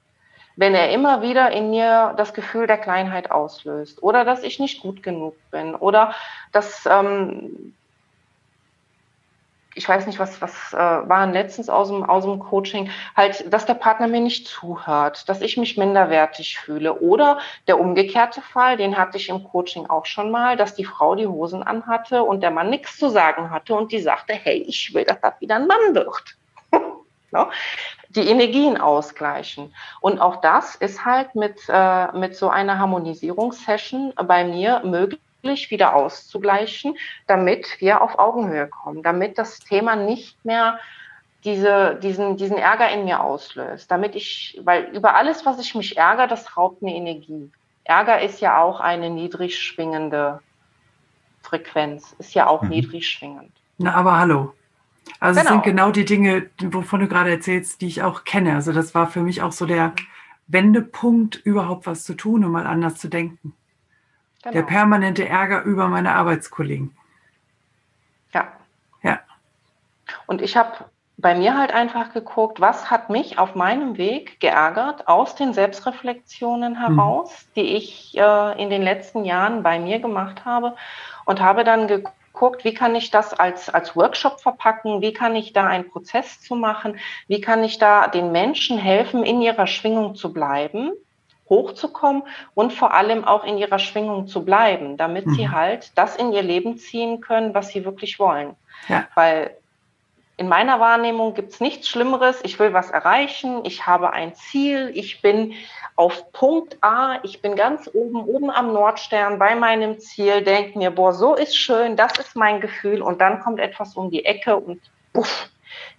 [0.56, 4.82] wenn er immer wieder in mir das Gefühl der Kleinheit auslöst oder dass ich nicht
[4.82, 6.16] gut genug bin oder
[6.52, 7.76] dass ähm,
[9.80, 13.66] ich weiß nicht, was, was äh, waren letztens aus dem, aus dem Coaching, halt, dass
[13.66, 17.00] der Partner mir nicht zuhört, dass ich mich minderwertig fühle.
[17.00, 21.16] Oder der umgekehrte Fall, den hatte ich im Coaching auch schon mal, dass die Frau
[21.16, 24.94] die Hosen anhatte und der Mann nichts zu sagen hatte und die sagte, hey, ich
[24.94, 26.36] will, dass das wieder ein Mann wird.
[27.32, 27.46] Ne?
[28.10, 29.76] Die Energien ausgleichen.
[30.02, 35.96] Und auch das ist halt mit, äh, mit so einer Harmonisierungssession bei mir möglich wieder
[35.96, 36.96] auszugleichen,
[37.28, 40.80] damit wir auf Augenhöhe kommen, damit das Thema nicht mehr
[41.44, 45.98] diese, diesen, diesen Ärger in mir auslöst, damit ich, weil über alles, was ich mich
[45.98, 47.50] ärgere, das raubt mir Energie.
[47.86, 50.42] Ärger ist ja auch eine niedrig schwingende
[51.42, 52.70] Frequenz, ist ja auch mhm.
[52.70, 53.52] niedrig schwingend.
[53.78, 54.54] Na, aber hallo.
[55.20, 55.50] Also genau.
[55.50, 55.86] es sind genau.
[55.86, 58.56] genau die Dinge, wovon du gerade erzählst, die ich auch kenne.
[58.56, 59.94] Also das war für mich auch so der
[60.48, 63.54] Wendepunkt, überhaupt was zu tun und mal anders zu denken.
[64.44, 64.54] Genau.
[64.54, 66.96] Der permanente Ärger über meine Arbeitskollegen.
[68.34, 68.48] Ja.
[69.04, 69.20] Ja.
[70.28, 70.86] Und ich habe
[71.18, 76.74] bei mir halt einfach geguckt, was hat mich auf meinem Weg geärgert aus den Selbstreflexionen
[76.74, 76.78] mhm.
[76.78, 77.54] heraus, mhm.
[77.58, 80.76] die ich äh, in den letzten Jahren bei mir gemacht habe
[81.26, 85.52] und habe dann geguckt, wie kann ich das als, als Workshop verpacken, wie kann ich
[85.52, 86.98] da einen Prozess zu machen,
[87.28, 90.94] wie kann ich da den Menschen helfen, in ihrer Schwingung zu bleiben,
[91.50, 95.34] hochzukommen und vor allem auch in ihrer Schwingung zu bleiben, damit mhm.
[95.34, 98.56] sie halt das in ihr Leben ziehen können, was sie wirklich wollen.
[98.88, 99.08] Ja.
[99.16, 99.56] Weil
[100.40, 102.40] in meiner Wahrnehmung gibt es nichts Schlimmeres.
[102.44, 105.54] Ich will was erreichen, ich habe ein Ziel, ich bin
[105.98, 110.92] auf Punkt A, ich bin ganz oben, oben am Nordstern bei meinem Ziel, denke mir,
[110.92, 114.56] boah, so ist schön, das ist mein Gefühl und dann kommt etwas um die Ecke
[114.56, 114.80] und
[115.12, 115.50] puff,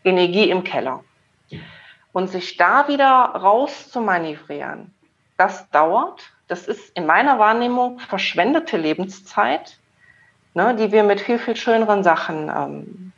[0.05, 1.05] Energie im Keller.
[2.13, 4.95] Und sich da wieder raus zu manövrieren,
[5.41, 6.31] das dauert.
[6.49, 9.79] Das ist in meiner Wahrnehmung verschwendete Lebenszeit,
[10.55, 13.13] ne, die wir mit viel, viel schöneren Sachen ähm,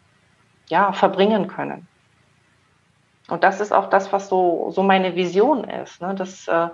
[0.69, 1.89] ja, verbringen können.
[3.29, 6.15] Und das ist auch das, was so, so meine Vision ist, ne?
[6.15, 6.69] dass äh,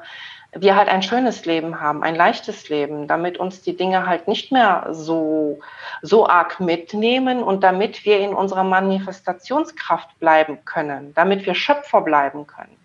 [0.53, 4.51] wir halt ein schönes Leben haben, ein leichtes Leben, damit uns die Dinge halt nicht
[4.51, 5.61] mehr so,
[6.03, 12.47] so arg mitnehmen und damit wir in unserer Manifestationskraft bleiben können, damit wir Schöpfer bleiben
[12.47, 12.77] können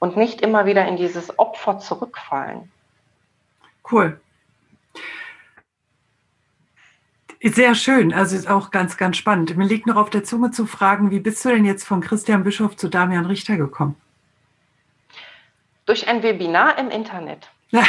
[0.00, 2.72] und nicht immer wieder in dieses Opfer zurückfallen.
[3.88, 4.20] Cool.
[7.42, 9.56] Sehr schön, also ist auch ganz, ganz spannend.
[9.56, 12.44] Mir liegt noch auf der Zunge zu fragen, wie bist du denn jetzt von Christian
[12.44, 13.96] Bischof zu Damian Richter gekommen?
[15.86, 17.48] Durch ein Webinar im Internet.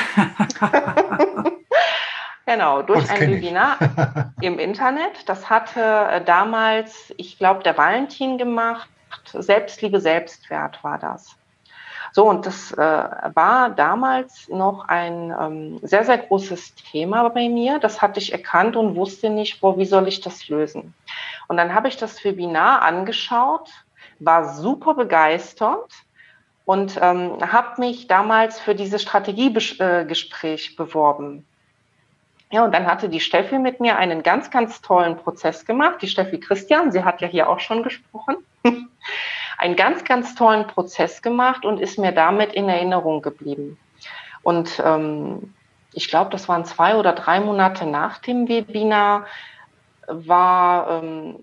[2.45, 5.27] genau, durch ein Webinar im Internet.
[5.27, 8.89] Das hatte äh, damals, ich glaube, der Valentin gemacht.
[9.33, 11.35] Selbstliebe, Selbstwert war das.
[12.13, 17.79] So, und das äh, war damals noch ein ähm, sehr, sehr großes Thema bei mir.
[17.79, 20.93] Das hatte ich erkannt und wusste nicht, wo, wie soll ich das lösen.
[21.47, 23.69] Und dann habe ich das Webinar angeschaut,
[24.19, 25.91] war super begeistert
[26.65, 31.45] und ähm, habe mich damals für dieses Strategiegespräch äh, beworben.
[32.51, 36.01] Ja, und dann hatte die Steffi mit mir einen ganz, ganz tollen Prozess gemacht.
[36.01, 38.35] Die Steffi Christian, sie hat ja hier auch schon gesprochen.
[39.61, 43.77] einen ganz, ganz tollen Prozess gemacht und ist mir damit in Erinnerung geblieben.
[44.41, 45.53] Und ähm,
[45.93, 49.27] ich glaube, das waren zwei oder drei Monate nach dem Webinar,
[50.07, 51.35] war, ähm,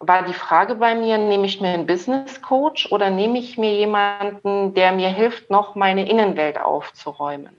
[0.00, 3.72] war die Frage bei mir, nehme ich mir einen Business Coach oder nehme ich mir
[3.72, 7.56] jemanden, der mir hilft, noch meine Innenwelt aufzuräumen?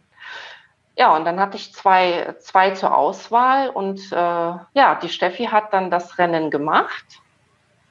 [0.97, 5.71] Ja, und dann hatte ich zwei, zwei zur Auswahl und äh, ja, die Steffi hat
[5.71, 7.22] dann das Rennen gemacht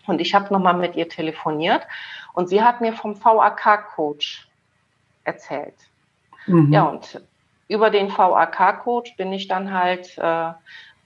[0.06, 1.86] und ich habe nochmal mit ihr telefoniert
[2.32, 4.48] und sie hat mir vom VAK-Coach
[5.24, 5.74] erzählt.
[6.46, 6.72] Mhm.
[6.72, 7.20] Ja, und
[7.68, 10.52] über den VAK-Coach bin ich dann halt äh,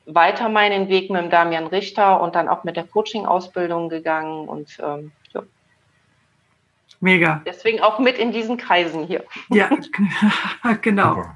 [0.06, 4.78] weiter meinen Weg mit dem Damian Richter und dann auch mit der Coaching-Ausbildung gegangen und
[4.80, 5.42] ähm, ja.
[7.00, 7.42] Mega.
[7.44, 9.24] Deswegen auch mit in diesen Kreisen hier.
[9.50, 9.68] Ja,
[10.82, 11.26] genau.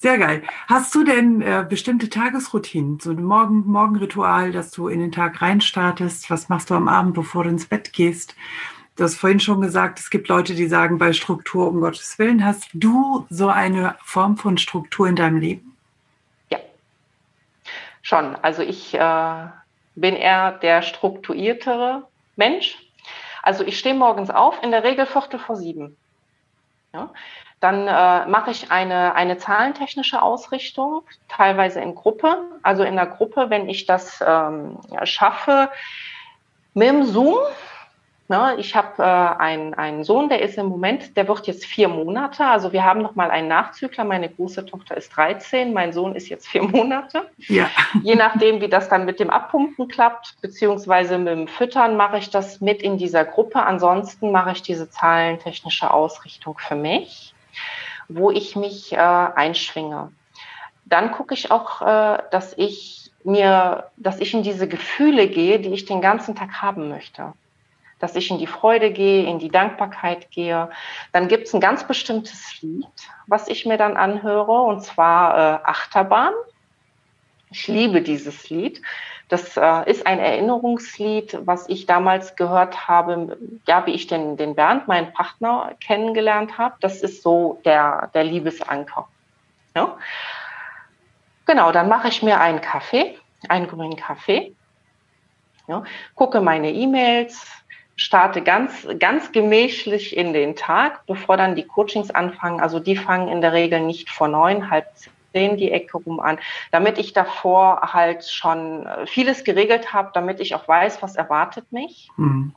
[0.00, 0.42] Sehr geil.
[0.68, 5.42] Hast du denn äh, bestimmte Tagesroutinen, so ein Morgen Morgenritual, dass du in den Tag
[5.42, 6.30] reinstartest?
[6.30, 8.36] Was machst du am Abend, bevor du ins Bett gehst?
[8.94, 12.44] Du hast vorhin schon gesagt, es gibt Leute, die sagen, bei Struktur um Gottes Willen.
[12.44, 15.76] Hast du so eine Form von Struktur in deinem Leben?
[16.50, 16.58] Ja,
[18.02, 18.36] schon.
[18.36, 19.46] Also ich äh,
[19.96, 22.06] bin eher der strukturiertere
[22.36, 22.78] Mensch.
[23.42, 25.96] Also ich stehe morgens auf, in der Regel Viertel vor sieben.
[26.92, 27.10] Ja?
[27.60, 32.38] Dann äh, mache ich eine, eine zahlentechnische Ausrichtung, teilweise in Gruppe.
[32.62, 35.70] Also in der Gruppe, wenn ich das ähm, schaffe,
[36.74, 37.38] mit dem Zoom.
[38.30, 41.88] Ne, ich habe äh, einen, einen Sohn, der ist im Moment, der wird jetzt vier
[41.88, 42.44] Monate.
[42.44, 44.04] Also wir haben noch mal einen Nachzügler.
[44.04, 47.30] Meine große Tochter ist 13, mein Sohn ist jetzt vier Monate.
[47.38, 47.70] Ja.
[48.02, 52.28] Je nachdem, wie das dann mit dem Abpumpen klappt, beziehungsweise mit dem Füttern, mache ich
[52.28, 53.62] das mit in dieser Gruppe.
[53.62, 57.32] Ansonsten mache ich diese zahlentechnische Ausrichtung für mich
[58.08, 60.12] wo ich mich äh, einschwinge.
[60.86, 65.72] Dann gucke ich auch, äh, dass ich mir, dass ich in diese Gefühle gehe, die
[65.74, 67.34] ich den ganzen Tag haben möchte.
[67.98, 70.70] dass ich in die Freude gehe, in die Dankbarkeit gehe.
[71.12, 72.86] Dann gibt es ein ganz bestimmtes Lied,
[73.26, 76.32] was ich mir dann anhöre, und zwar äh, Achterbahn.
[77.50, 78.80] Ich liebe dieses Lied.
[79.28, 83.36] Das äh, ist ein Erinnerungslied, was ich damals gehört habe,
[83.66, 86.76] ja, wie ich den, den Bernd, meinen Partner, kennengelernt habe.
[86.80, 89.06] Das ist so der, der Liebesanker.
[89.76, 89.98] Ja?
[91.44, 94.54] Genau, dann mache ich mir einen Kaffee, einen grünen Kaffee,
[95.66, 97.46] ja, gucke meine E-Mails,
[97.96, 102.60] starte ganz, ganz gemächlich in den Tag, bevor dann die Coachings anfangen.
[102.60, 106.38] Also die fangen in der Regel nicht vor neun, halb zehn die Ecke rum an,
[106.72, 111.72] damit ich davor halt schon äh, vieles geregelt habe, damit ich auch weiß, was erwartet
[111.72, 112.08] mich.
[112.16, 112.54] Mhm.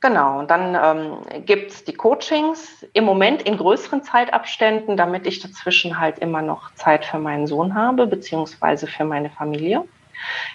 [0.00, 5.40] Genau, und dann ähm, gibt es die Coachings im Moment in größeren Zeitabständen, damit ich
[5.40, 9.82] dazwischen halt immer noch Zeit für meinen Sohn habe, beziehungsweise für meine Familie.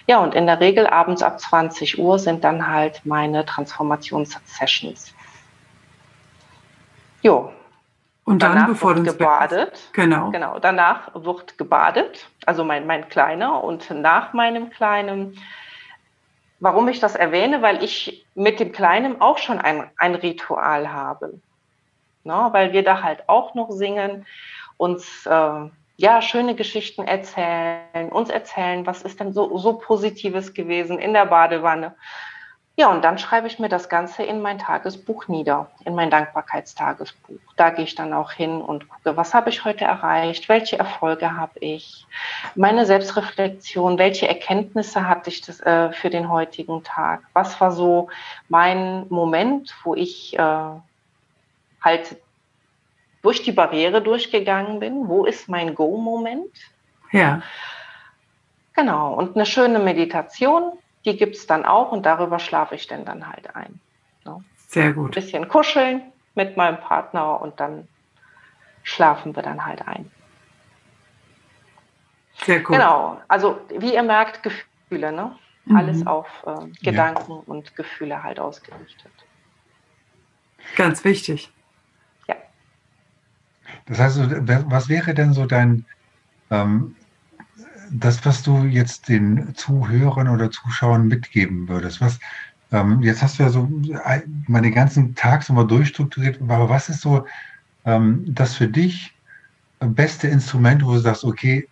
[0.06, 5.14] Ja, und in der Regel abends ab 20 Uhr sind dann halt meine Transformationssessions.
[7.22, 7.52] Jo.
[8.24, 9.88] Und dann, danach bevor wird gebadet.
[9.92, 10.30] Genau.
[10.30, 10.58] Genau.
[10.58, 15.38] Danach wird gebadet, also mein, mein Kleiner und nach meinem Kleinen.
[16.60, 21.40] Warum ich das erwähne, weil ich mit dem Kleinen auch schon ein, ein Ritual habe.
[22.22, 24.26] Ne, weil wir da halt auch noch singen,
[24.76, 30.98] uns äh, ja, schöne Geschichten erzählen, uns erzählen, was ist denn so, so Positives gewesen
[30.98, 31.94] in der Badewanne.
[32.80, 37.38] Ja, und dann schreibe ich mir das Ganze in mein Tagesbuch nieder, in mein Dankbarkeitstagesbuch.
[37.54, 41.36] Da gehe ich dann auch hin und gucke, was habe ich heute erreicht, welche Erfolge
[41.36, 42.06] habe ich,
[42.54, 48.08] meine Selbstreflexion, welche Erkenntnisse hatte ich das, äh, für den heutigen Tag, was war so
[48.48, 50.70] mein Moment, wo ich äh,
[51.82, 52.16] halt
[53.20, 55.06] durch die Barriere durchgegangen bin.
[55.06, 56.56] Wo ist mein Go-Moment?
[57.12, 57.42] Ja.
[58.72, 59.12] Genau.
[59.12, 60.72] Und eine schöne Meditation,
[61.04, 63.80] die gibt es dann auch und darüber schlafe ich denn dann halt ein.
[64.24, 64.38] Ja.
[64.68, 65.10] Sehr gut.
[65.10, 66.02] Ein bisschen kuscheln
[66.34, 67.88] mit meinem Partner und dann
[68.82, 70.10] schlafen wir dann halt ein.
[72.44, 72.76] Sehr gut.
[72.76, 73.20] Genau.
[73.28, 75.36] Also, wie ihr merkt, Gefühle, ne?
[75.66, 75.76] Mhm.
[75.76, 77.42] Alles auf äh, Gedanken ja.
[77.46, 79.12] und Gefühle halt ausgerichtet.
[80.76, 81.52] Ganz wichtig.
[83.86, 84.20] Das heißt,
[84.70, 85.84] was wäre denn so dein,
[86.50, 86.94] ähm,
[87.90, 92.00] das, was du jetzt den Zuhörern oder Zuschauern mitgeben würdest?
[92.00, 92.18] Was,
[92.72, 93.68] ähm, jetzt hast du ja so
[94.46, 97.26] meine ganzen Tag so mal durchstrukturiert, aber was ist so
[97.84, 99.14] ähm, das für dich
[99.80, 101.68] beste Instrument, wo du sagst, okay,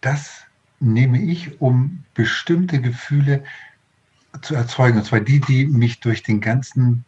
[0.00, 0.42] das
[0.80, 3.44] nehme ich, um bestimmte Gefühle
[4.42, 7.04] zu erzeugen, und zwar die, die mich durch den ganzen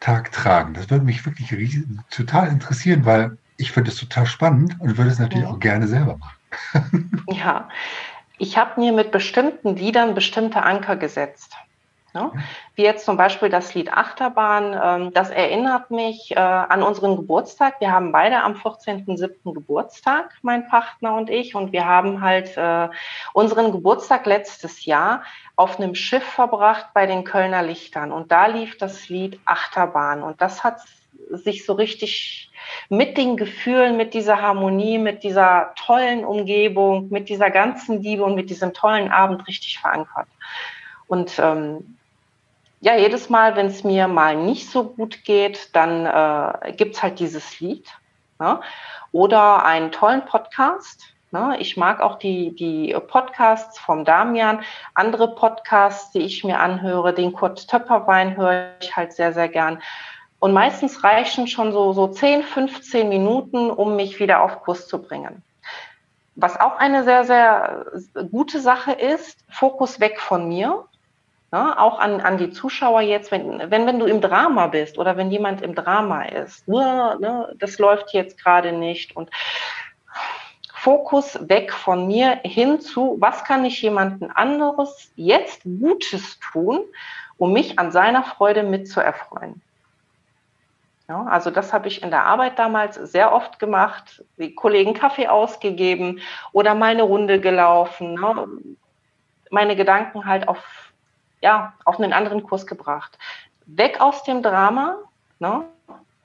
[0.00, 0.74] Tag tragen.
[0.74, 5.18] Das würde mich wirklich total interessieren, weil ich finde es total spannend und würde es
[5.18, 5.50] natürlich ja.
[5.52, 6.37] auch gerne selber machen.
[7.28, 7.68] ja,
[8.38, 11.54] ich habe mir mit bestimmten Liedern bestimmte Anker gesetzt.
[12.14, 12.32] Ja?
[12.74, 14.78] Wie jetzt zum Beispiel das Lied Achterbahn.
[14.82, 17.80] Ähm, das erinnert mich äh, an unseren Geburtstag.
[17.80, 19.52] Wir haben beide am 14.07.
[19.52, 21.54] Geburtstag, mein Partner und ich.
[21.54, 22.88] Und wir haben halt äh,
[23.34, 25.22] unseren Geburtstag letztes Jahr
[25.56, 28.12] auf einem Schiff verbracht bei den Kölner Lichtern.
[28.12, 30.22] Und da lief das Lied Achterbahn.
[30.22, 30.80] Und das hat
[31.30, 32.47] sich so richtig
[32.88, 38.34] mit den Gefühlen, mit dieser Harmonie, mit dieser tollen Umgebung, mit dieser ganzen Liebe und
[38.34, 40.28] mit diesem tollen Abend richtig verankert.
[41.06, 41.98] Und ähm,
[42.80, 47.18] ja, jedes Mal, wenn es mir mal nicht so gut geht, dann äh, gibt halt
[47.18, 47.88] dieses Lied
[48.38, 48.60] ne?
[49.10, 51.02] oder einen tollen Podcast.
[51.30, 51.56] Ne?
[51.58, 54.62] Ich mag auch die, die Podcasts vom Damian,
[54.94, 59.82] andere Podcasts, die ich mir anhöre, den Kurt Töpperwein höre ich halt sehr, sehr gern.
[60.40, 65.02] Und meistens reichen schon so, so 10, 15 Minuten, um mich wieder auf Kurs zu
[65.02, 65.42] bringen.
[66.36, 67.86] Was auch eine sehr, sehr
[68.30, 70.84] gute Sache ist, Fokus weg von mir.
[71.50, 75.16] Ja, auch an, an die Zuschauer jetzt, wenn, wenn, wenn du im Drama bist oder
[75.16, 79.30] wenn jemand im Drama ist, nur, ne, das läuft jetzt gerade nicht und
[80.74, 86.80] Fokus weg von mir hin zu, was kann ich jemanden anderes jetzt Gutes tun,
[87.38, 89.60] um mich an seiner Freude mitzuerfreuen.
[91.08, 95.26] Ja, also das habe ich in der Arbeit damals sehr oft gemacht, die Kollegen Kaffee
[95.26, 96.20] ausgegeben
[96.52, 98.48] oder mal eine Runde gelaufen, ne?
[99.50, 100.92] meine Gedanken halt auf,
[101.40, 103.18] ja, auf einen anderen Kurs gebracht.
[103.64, 104.96] Weg aus dem Drama,
[105.38, 105.64] ne?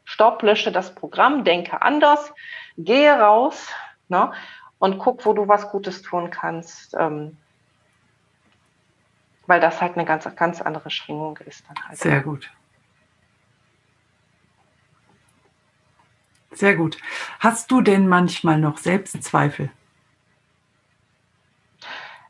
[0.03, 2.33] stopp, lösche das Programm, denke anders,
[2.77, 3.69] gehe raus
[4.09, 4.33] ne?
[4.79, 6.93] und guck, wo du was Gutes tun kannst.
[6.99, 7.37] Ähm,
[9.47, 11.65] weil das halt eine ganz, ganz andere Schwingung ist.
[11.67, 11.97] Dann halt.
[11.97, 12.49] Sehr gut.
[16.53, 16.97] Sehr gut.
[17.39, 19.71] Hast du denn manchmal noch Selbstzweifel?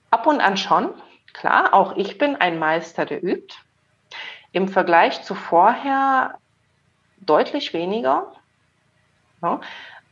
[0.10, 0.94] Ab und an schon,
[1.34, 1.74] klar.
[1.74, 3.56] Auch ich bin ein Meister, der übt.
[4.54, 6.38] im Vergleich zu vorher
[7.18, 8.32] deutlich weniger.
[9.42, 9.60] Ja,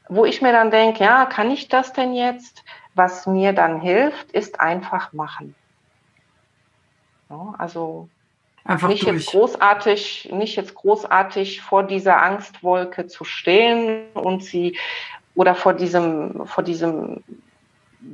[0.09, 2.65] wo ich mir dann denke, ja, kann ich das denn jetzt?
[2.95, 5.55] Was mir dann hilft, ist einfach machen.
[7.29, 8.09] Ja, also
[8.63, 9.15] Einfach nicht durch.
[9.15, 14.77] jetzt großartig, nicht jetzt großartig vor dieser Angstwolke zu stehen und sie
[15.33, 17.23] oder vor diesem, vor diesem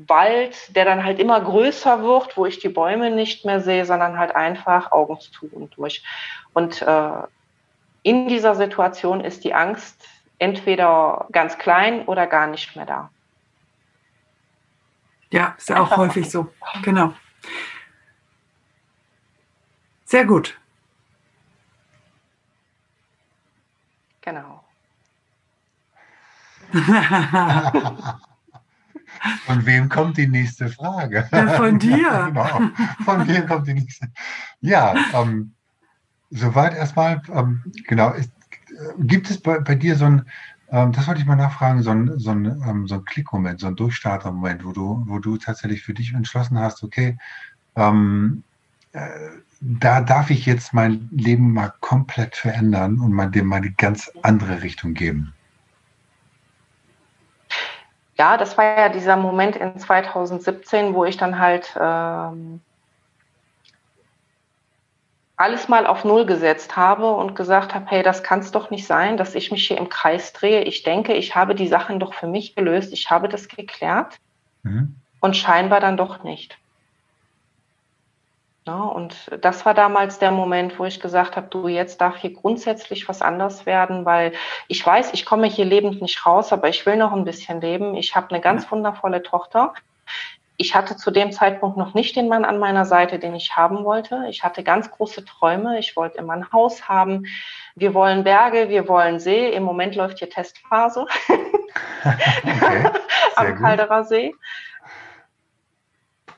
[0.07, 4.17] Wald, der dann halt immer größer wird, wo ich die Bäume nicht mehr sehe, sondern
[4.17, 6.03] halt einfach Augen zu und durch.
[6.53, 7.11] Und äh,
[8.03, 10.07] in dieser Situation ist die Angst
[10.39, 13.09] entweder ganz klein oder gar nicht mehr da.
[15.31, 16.47] Ja, ist ja auch häufig so.
[16.83, 17.13] Genau.
[20.07, 20.57] Sehr gut.
[24.21, 24.63] Genau.
[29.45, 31.27] Von wem kommt die nächste Frage?
[31.31, 32.27] Ja, von dir.
[32.27, 32.61] genau.
[33.03, 34.07] Von wem kommt die nächste?
[34.61, 35.55] Ja, ähm,
[36.29, 38.31] soweit erstmal, ähm, genau, ist,
[38.69, 40.25] äh, gibt es bei, bei, dir so ein,
[40.69, 43.67] ähm, das wollte ich mal nachfragen, so ein, so ein, ähm, so ein Klickmoment, so
[43.67, 47.17] ein Durchstartermoment, wo du, wo du tatsächlich für dich entschlossen hast, okay,
[47.75, 48.43] ähm,
[48.93, 49.29] äh,
[49.61, 54.11] da darf ich jetzt mein Leben mal komplett verändern und mal dem mal eine ganz
[54.21, 55.33] andere Richtung geben.
[58.17, 62.61] Ja, das war ja dieser Moment in 2017, wo ich dann halt ähm,
[65.35, 68.87] alles mal auf Null gesetzt habe und gesagt habe, hey, das kann es doch nicht
[68.87, 70.63] sein, dass ich mich hier im Kreis drehe.
[70.63, 74.17] Ich denke, ich habe die Sachen doch für mich gelöst, ich habe das geklärt
[74.63, 74.95] mhm.
[75.19, 76.57] und scheinbar dann doch nicht.
[78.67, 82.33] Ja, und das war damals der Moment, wo ich gesagt habe, du, jetzt darf hier
[82.33, 84.33] grundsätzlich was anders werden, weil
[84.67, 87.95] ich weiß, ich komme hier lebend nicht raus, aber ich will noch ein bisschen leben.
[87.95, 89.73] Ich habe eine ganz wundervolle Tochter.
[90.57, 93.85] Ich hatte zu dem Zeitpunkt noch nicht den Mann an meiner Seite, den ich haben
[93.85, 94.25] wollte.
[94.29, 95.79] Ich hatte ganz große Träume.
[95.79, 97.25] Ich wollte immer ein Haus haben.
[97.75, 99.49] Wir wollen Berge, wir wollen See.
[99.49, 101.05] Im Moment läuft hier Testphase
[102.03, 102.89] okay,
[103.37, 104.35] am Calderer See.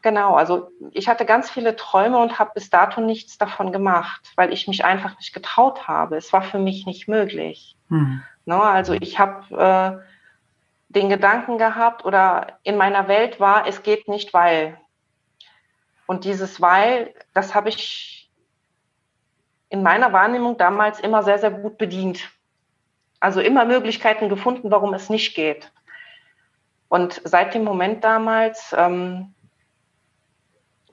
[0.01, 4.53] Genau, also ich hatte ganz viele Träume und habe bis dato nichts davon gemacht, weil
[4.53, 6.15] ich mich einfach nicht getraut habe.
[6.15, 7.75] Es war für mich nicht möglich.
[7.89, 8.23] Hm.
[8.45, 10.05] No, ne, also ich habe äh,
[10.89, 14.77] den Gedanken gehabt oder in meiner Welt war, es geht nicht, weil.
[16.07, 18.31] Und dieses weil, das habe ich
[19.69, 22.31] in meiner Wahrnehmung damals immer sehr, sehr gut bedient.
[23.19, 25.71] Also immer Möglichkeiten gefunden, warum es nicht geht.
[26.87, 29.35] Und seit dem Moment damals ähm,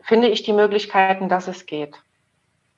[0.06, 1.96] finde ich die Möglichkeiten, dass es geht.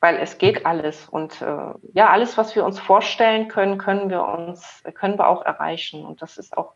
[0.00, 1.08] Weil es geht alles.
[1.08, 5.44] Und äh, ja, alles, was wir uns vorstellen können, können wir uns, können wir auch
[5.44, 6.04] erreichen.
[6.04, 6.74] Und das ist auch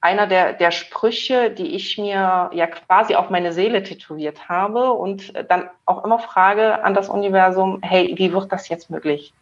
[0.00, 5.32] einer der, der Sprüche, die ich mir ja quasi auf meine Seele tätowiert habe und
[5.50, 9.32] dann auch immer frage an das Universum, hey, wie wird das jetzt möglich?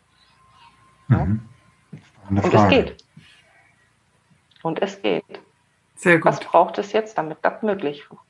[1.09, 1.49] Mhm.
[2.31, 3.05] Und es geht.
[4.63, 5.25] Und es geht.
[5.95, 6.33] Sehr gut.
[6.33, 8.21] Was braucht es jetzt, damit das möglich wird?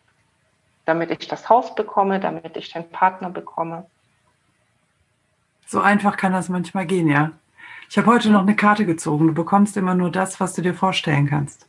[0.84, 3.86] Damit ich das Haus bekomme, damit ich den Partner bekomme.
[5.66, 7.32] So einfach kann das manchmal gehen, ja.
[7.88, 9.28] Ich habe heute noch eine Karte gezogen.
[9.28, 11.68] Du bekommst immer nur das, was du dir vorstellen kannst.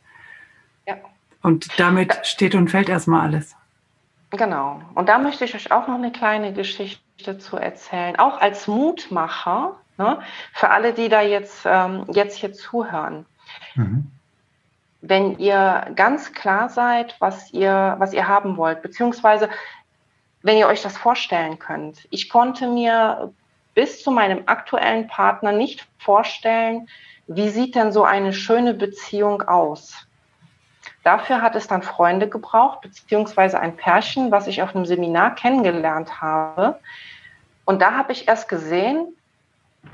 [0.86, 0.96] Ja.
[1.42, 2.24] Und damit ja.
[2.24, 3.56] steht und fällt erstmal alles.
[4.30, 4.82] Genau.
[4.94, 8.18] Und da möchte ich euch auch noch eine kleine Geschichte zu erzählen.
[8.18, 10.20] Auch als Mutmacher, ne,
[10.52, 13.24] für alle, die da jetzt, ähm, jetzt hier zuhören.
[13.74, 14.10] Mhm
[15.00, 19.48] wenn ihr ganz klar seid, was ihr, was ihr haben wollt, beziehungsweise
[20.42, 22.06] wenn ihr euch das vorstellen könnt.
[22.10, 23.32] Ich konnte mir
[23.74, 26.88] bis zu meinem aktuellen Partner nicht vorstellen,
[27.26, 30.06] wie sieht denn so eine schöne Beziehung aus.
[31.02, 36.20] Dafür hat es dann Freunde gebraucht, beziehungsweise ein Pärchen, was ich auf einem Seminar kennengelernt
[36.20, 36.80] habe.
[37.64, 39.14] Und da habe ich erst gesehen,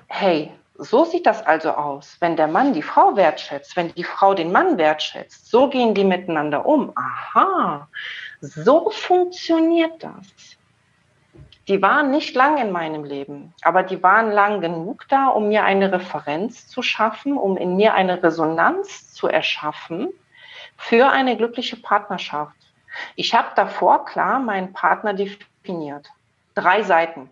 [0.07, 2.17] hey, so sieht das also aus.
[2.21, 6.05] Wenn der Mann die Frau wertschätzt, wenn die Frau den Mann wertschätzt, so gehen die
[6.05, 6.93] miteinander um.
[6.97, 7.89] Aha,
[8.41, 10.57] so funktioniert das.
[11.69, 15.63] Die waren nicht lang in meinem Leben, aber die waren lang genug da, um mir
[15.65, 20.09] eine Referenz zu schaffen, um in mir eine Resonanz zu erschaffen
[20.77, 22.57] für eine glückliche Partnerschaft.
[23.15, 26.09] Ich habe davor klar meinen Partner definiert.
[26.55, 27.31] Drei Seiten.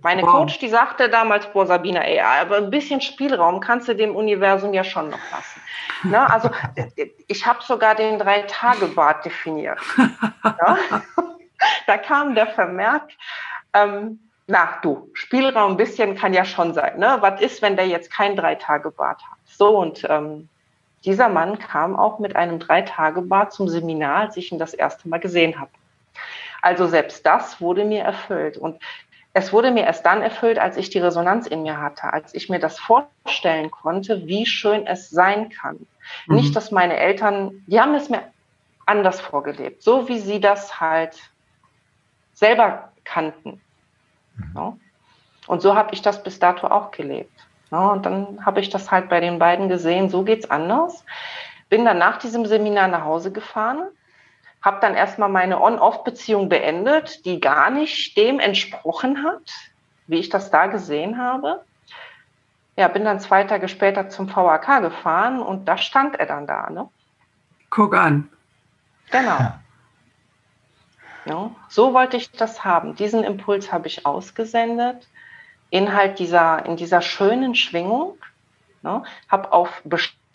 [0.00, 0.30] Meine wow.
[0.30, 4.72] Coach, die sagte damals, boah, Sabina, ey, aber ein bisschen Spielraum kannst du dem Universum
[4.72, 5.60] ja schon noch lassen.
[6.04, 6.30] Ne?
[6.30, 6.50] Also
[7.26, 9.78] ich habe sogar den Drei-Tage-Bad definiert.
[10.44, 10.78] ja?
[11.86, 13.10] Da kam der Vermerk,
[13.74, 16.98] ähm, na du, Spielraum ein bisschen kann ja schon sein.
[16.98, 17.18] Ne?
[17.20, 19.38] Was ist, wenn der jetzt kein Drei-Tage-Bad hat?
[19.44, 20.48] So, und ähm,
[21.04, 25.18] dieser Mann kam auch mit einem Drei-Tage-Bad zum Seminar, als ich ihn das erste Mal
[25.18, 25.70] gesehen habe.
[26.62, 28.56] Also selbst das wurde mir erfüllt.
[28.56, 28.80] Und
[29.32, 32.48] es wurde mir erst dann erfüllt, als ich die Resonanz in mir hatte, als ich
[32.48, 35.86] mir das vorstellen konnte, wie schön es sein kann.
[36.26, 36.36] Mhm.
[36.36, 38.22] Nicht, dass meine Eltern, die haben es mir
[38.86, 41.16] anders vorgelebt, so wie sie das halt
[42.32, 43.60] selber kannten.
[44.36, 44.80] Mhm.
[45.46, 47.32] Und so habe ich das bis dato auch gelebt.
[47.70, 51.04] Und dann habe ich das halt bei den beiden gesehen, so geht's anders.
[51.68, 53.88] Bin dann nach diesem Seminar nach Hause gefahren,
[54.62, 59.52] habe dann erstmal meine On-Off-Beziehung beendet, die gar nicht dem entsprochen hat,
[60.06, 61.64] wie ich das da gesehen habe.
[62.76, 66.70] Ja, bin dann zwei Tage später zum VAK gefahren und da stand er dann da.
[66.70, 66.88] Ne?
[67.70, 68.30] Guck an.
[69.10, 69.52] Genau.
[71.24, 72.94] Ja, so wollte ich das haben.
[72.94, 75.08] Diesen Impuls habe ich ausgesendet
[75.70, 78.16] in halt dieser, in dieser schönen Schwingung.
[78.82, 79.02] Ne?
[79.28, 79.82] Habe auf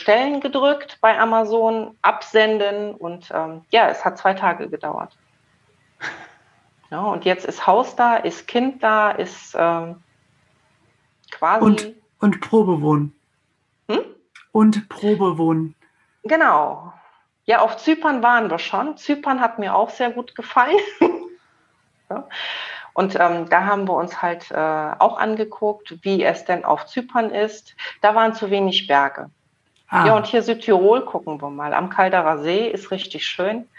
[0.03, 5.17] Bestellen gedrückt bei Amazon, absenden und ähm, ja, es hat zwei Tage gedauert.
[6.91, 10.03] Ja, und jetzt ist Haus da, ist Kind da, ist ähm,
[11.31, 11.65] quasi.
[11.65, 13.15] Und, und Probewohnen.
[13.89, 14.01] Hm?
[14.51, 15.73] Und Probewohnen.
[16.21, 16.93] Genau.
[17.45, 18.95] Ja, auf Zypern waren wir schon.
[18.95, 20.77] Zypern hat mir auch sehr gut gefallen.
[22.11, 22.27] ja.
[22.93, 27.31] Und ähm, da haben wir uns halt äh, auch angeguckt, wie es denn auf Zypern
[27.31, 27.75] ist.
[28.01, 29.31] Da waren zu wenig Berge.
[29.93, 30.07] Ah.
[30.07, 31.71] Ja, und hier Südtirol gucken wir mal.
[31.71, 33.69] Am Calderer See ist richtig schön.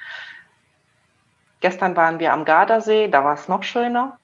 [1.59, 4.17] Gestern waren wir am Gardasee, da war es noch schöner.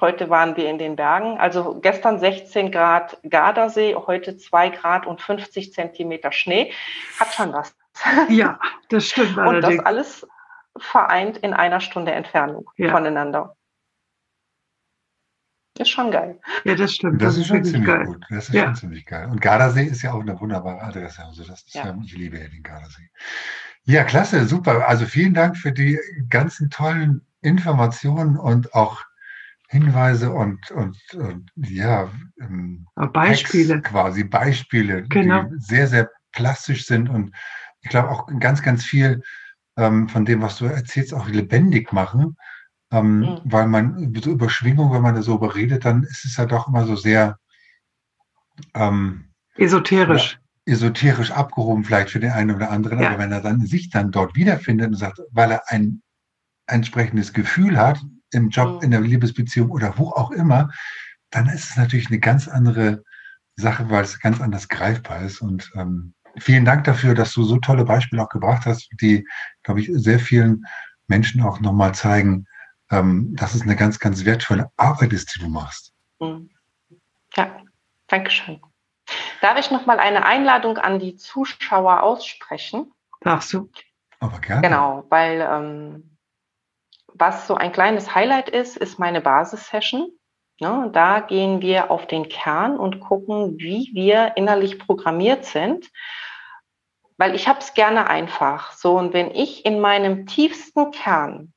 [0.00, 1.38] Heute waren wir in den Bergen.
[1.38, 6.72] Also gestern 16 Grad Gardasee, heute 2 Grad und 50 Zentimeter Schnee.
[7.20, 7.76] Hat schon was.
[8.30, 9.36] Ja, das stimmt.
[9.36, 10.26] und das alles
[10.78, 12.90] vereint in einer Stunde Entfernung ja.
[12.90, 13.54] voneinander.
[15.78, 16.38] Ist schon geil.
[16.64, 17.20] Ja, das stimmt.
[17.20, 18.06] Das, das ist schon ziemlich geil.
[18.06, 18.24] gut.
[18.30, 18.64] Das ist ja.
[18.64, 19.28] schon ziemlich geil.
[19.30, 21.24] Und Gardasee ist ja auch eine wunderbare Adresse.
[21.24, 21.96] Also das ist, ja.
[22.04, 23.10] ich liebe ja den Gardasee.
[23.84, 24.88] Ja, klasse, super.
[24.88, 25.98] Also vielen Dank für die
[26.28, 29.04] ganzen tollen Informationen und auch
[29.68, 32.10] Hinweise und, und, und ja,
[32.40, 33.76] ähm, Beispiele.
[33.76, 35.42] Hacks quasi Beispiele, genau.
[35.44, 37.34] die sehr, sehr plastisch sind und
[37.80, 39.22] ich glaube auch ganz, ganz viel
[39.76, 42.36] ähm, von dem, was du erzählst, auch lebendig machen.
[42.92, 43.40] Ähm, mhm.
[43.44, 46.68] Weil man so über Schwingung, wenn man da so überredet, dann ist es ja doch
[46.68, 47.38] immer so sehr
[48.74, 50.38] ähm, esoterisch.
[50.66, 53.00] Ja, esoterisch abgehoben, vielleicht für den einen oder anderen.
[53.00, 53.10] Ja.
[53.10, 56.02] Aber wenn er dann sich dann dort wiederfindet und sagt, weil er ein
[56.66, 58.00] entsprechendes Gefühl hat,
[58.32, 58.82] im Job, mhm.
[58.82, 60.70] in der Liebesbeziehung oder wo auch immer,
[61.30, 63.02] dann ist es natürlich eine ganz andere
[63.56, 65.40] Sache, weil es ganz anders greifbar ist.
[65.40, 69.26] Und ähm, vielen Dank dafür, dass du so tolle Beispiele auch gebracht hast, die,
[69.62, 70.64] glaube ich, sehr vielen
[71.08, 72.46] Menschen auch nochmal zeigen,
[72.90, 75.92] ähm, dass es eine ganz, ganz wertvolle Arbeit ist, die du machst.
[76.20, 76.50] Mhm.
[77.34, 77.62] Ja,
[78.06, 78.60] danke schön.
[79.40, 82.92] Darf ich nochmal eine Einladung an die Zuschauer aussprechen?
[83.20, 83.70] Darfst du?
[84.20, 84.62] Aber gerne.
[84.62, 86.16] Genau, weil ähm,
[87.14, 90.10] was so ein kleines Highlight ist, ist meine Basissession.
[90.58, 95.90] Ne, da gehen wir auf den Kern und gucken, wie wir innerlich programmiert sind.
[97.18, 98.72] Weil ich habe es gerne einfach.
[98.72, 101.52] So, und wenn ich in meinem tiefsten Kern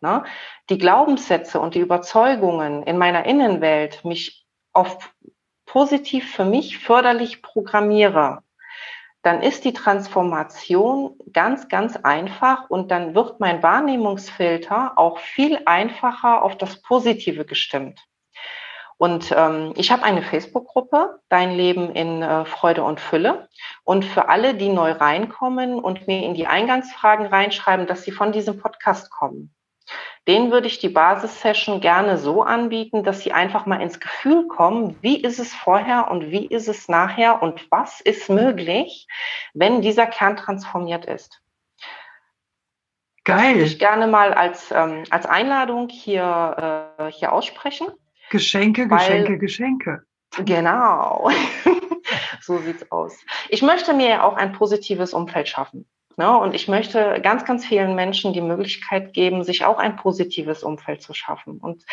[0.00, 0.24] ne,
[0.70, 5.12] die Glaubenssätze und die Überzeugungen in meiner Innenwelt mich auf
[5.66, 8.42] positiv für mich förderlich programmiere,
[9.22, 16.42] dann ist die Transformation ganz, ganz einfach und dann wird mein Wahrnehmungsfilter auch viel einfacher
[16.42, 18.00] auf das Positive gestimmt.
[18.96, 23.48] Und ähm, ich habe eine Facebook-Gruppe, Dein Leben in äh, Freude und Fülle.
[23.84, 28.32] Und für alle, die neu reinkommen und mir in die Eingangsfragen reinschreiben, dass sie von
[28.32, 29.54] diesem Podcast kommen,
[30.26, 34.96] den würde ich die Basissession gerne so anbieten, dass sie einfach mal ins Gefühl kommen,
[35.00, 39.06] wie ist es vorher und wie ist es nachher und was ist möglich,
[39.54, 41.42] wenn dieser Kern transformiert ist.
[43.24, 43.38] Geil.
[43.38, 47.88] Das würde ich gerne mal als, ähm, als Einladung hier, äh, hier aussprechen.
[48.30, 50.02] Geschenke, weil, Geschenke, Geschenke.
[50.44, 51.30] Genau.
[52.40, 53.18] so sieht's aus.
[53.48, 55.86] Ich möchte mir ja auch ein positives Umfeld schaffen.
[56.18, 56.36] Ne?
[56.36, 61.00] Und ich möchte ganz, ganz vielen Menschen die Möglichkeit geben, sich auch ein positives Umfeld
[61.00, 61.58] zu schaffen.
[61.58, 61.84] Und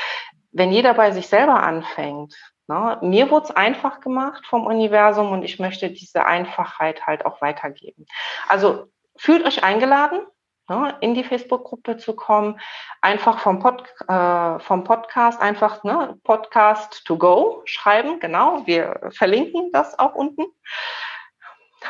[0.52, 2.36] wenn jeder bei sich selber anfängt,
[2.68, 2.98] ne?
[3.04, 8.08] mir wurde es einfach gemacht vom Universum und ich möchte diese Einfachheit halt auch weitergeben.
[8.50, 10.22] Also fühlt euch eingeladen,
[10.70, 12.60] ne, in die Facebook-Gruppe zu kommen,
[13.02, 19.72] einfach vom, Pod, äh, vom Podcast, einfach ne, Podcast to go schreiben, genau, wir verlinken
[19.72, 20.46] das auch unten.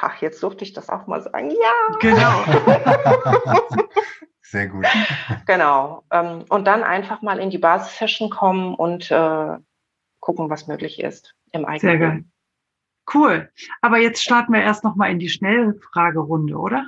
[0.02, 1.52] Ach, jetzt durfte ich das auch mal sagen.
[1.52, 1.98] Ja.
[2.00, 2.44] Genau.
[4.42, 4.86] Sehr gut.
[5.48, 6.04] Genau.
[6.12, 9.58] Ähm, und dann einfach mal in die Basis-Session kommen und äh,
[10.20, 11.80] gucken, was möglich ist im eigenen.
[11.80, 12.24] Sehr geil.
[13.14, 13.52] Cool.
[13.82, 16.88] Aber jetzt starten wir erst noch mal in die Schnellfragerunde, oder?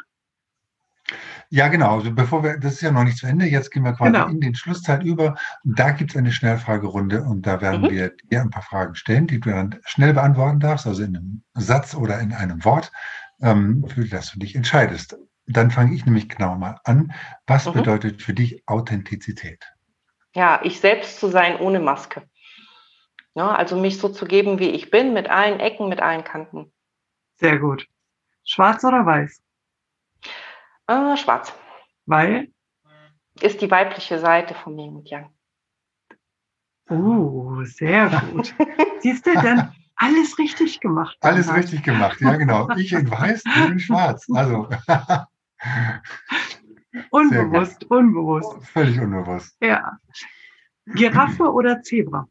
[1.49, 1.95] Ja, genau.
[1.97, 3.45] Also bevor wir, das ist ja noch nicht zu Ende.
[3.45, 4.27] Jetzt gehen wir quasi Genau.
[4.27, 5.35] in den Schlusszeit über.
[5.63, 7.89] Da gibt es eine Schnellfragerunde und da werden Mhm.
[7.89, 11.43] wir dir ein paar Fragen stellen, die du dann schnell beantworten darfst, also in einem
[11.53, 12.91] Satz oder in einem Wort,
[13.41, 15.17] ähm, für das du dich entscheidest.
[15.45, 17.13] Dann fange ich nämlich genau mal an.
[17.45, 17.73] Was Mhm.
[17.73, 19.63] bedeutet für dich Authentizität?
[20.35, 22.23] Ja, ich selbst zu sein ohne Maske.
[23.35, 26.73] Ja, also mich so zu geben, wie ich bin, mit allen Ecken, mit allen Kanten.
[27.35, 27.87] Sehr gut.
[28.43, 29.41] Schwarz oder weiß?
[30.87, 31.53] Äh, schwarz
[32.05, 32.51] Weil?
[33.41, 35.29] ist die weibliche Seite von Yin und Yang.
[36.89, 38.55] Oh, sehr gut.
[38.99, 41.17] Siehst du, dann alles richtig gemacht.
[41.21, 42.69] Alles richtig gemacht, ja genau.
[42.77, 44.25] Ich in weiß, du in schwarz.
[44.33, 44.69] Also
[47.11, 48.67] Unbewusst, unbewusst.
[48.69, 49.55] völlig unbewusst.
[49.61, 49.99] Ja.
[50.85, 52.27] Giraffe oder Zebra?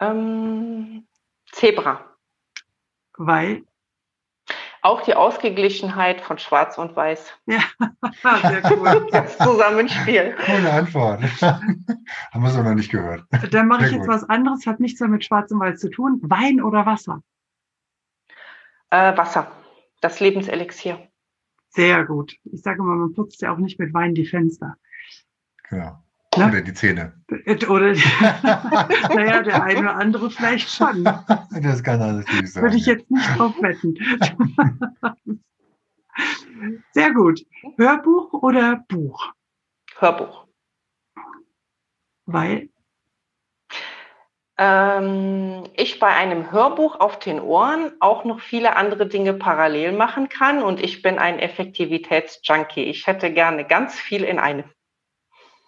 [0.00, 1.06] Ähm,
[1.52, 2.16] Zebra.
[3.16, 3.64] Weil?
[4.82, 7.32] Auch die Ausgeglichenheit von Schwarz und Weiß.
[8.22, 9.06] Ah, sehr cool.
[9.12, 10.36] Das Zusammenspiel.
[10.44, 11.22] Coole Antwort.
[11.40, 13.24] Haben wir so noch nicht gehört.
[13.50, 14.08] Dann mache ich jetzt gut.
[14.08, 16.20] was anderes, hat nichts mehr mit Schwarz und Weiß zu tun.
[16.22, 17.22] Wein oder Wasser?
[18.90, 19.50] Äh, Wasser.
[20.00, 21.08] Das Lebenselixier.
[21.68, 22.36] Sehr gut.
[22.44, 24.76] Ich sage mal, man putzt ja auch nicht mit Wein die Fenster.
[25.68, 26.02] Genau.
[26.36, 26.46] Ne?
[26.46, 27.12] Oder die Zähne.
[27.44, 27.92] Äh, Oder,
[29.14, 31.02] naja, der eine oder andere vielleicht schon.
[31.02, 32.62] Das kann alles nicht sein.
[32.62, 33.96] Würde ich jetzt nicht drauf wetten.
[36.92, 37.44] Sehr gut.
[37.76, 39.32] Hörbuch oder Buch?
[39.98, 40.46] Hörbuch.
[42.26, 42.68] Weil,
[44.62, 50.28] Ähm, ich bei einem Hörbuch auf den Ohren auch noch viele andere Dinge parallel machen
[50.28, 52.84] kann und ich bin ein Effektivitätsjunkie.
[52.84, 54.64] Ich hätte gerne ganz viel in einem.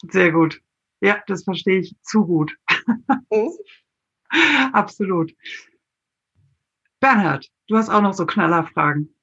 [0.03, 0.61] Sehr gut.
[1.01, 2.57] Ja, das verstehe ich zu gut.
[3.31, 3.51] Mhm.
[4.73, 5.35] Absolut.
[7.01, 9.15] Bernhard, du hast auch noch so Knallerfragen.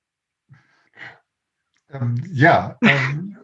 [1.89, 3.37] Ähm, ja, ähm,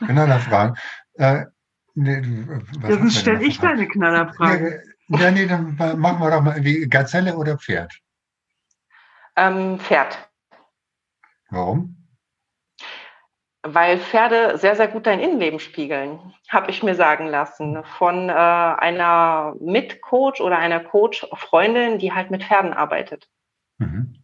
[0.00, 0.76] genau da fragen.
[1.14, 1.46] Äh,
[1.94, 4.82] nee, denn stelle ich deine Knallerfrage.
[5.08, 7.98] Nee, ja, nee, dann machen wir doch mal irgendwie Gazelle oder Pferd.
[9.36, 10.30] Ähm, Pferd.
[11.50, 12.03] Warum?
[13.66, 17.82] Weil Pferde sehr, sehr gut dein Innenleben spiegeln, habe ich mir sagen lassen.
[17.96, 23.26] Von äh, einer Mitcoach oder einer Coach-Freundin, die halt mit Pferden arbeitet.
[23.78, 24.22] Mhm.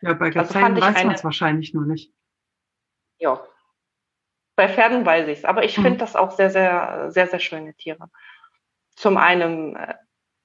[0.00, 2.12] Ja, bei Also Gazellen fand ich weiß man es wahrscheinlich nur nicht.
[3.18, 3.40] Ja.
[4.56, 5.82] Bei Pferden weiß ich es, aber ich Mhm.
[5.82, 8.10] finde das auch sehr, sehr, sehr, sehr schöne Tiere.
[8.96, 9.94] Zum einen, äh,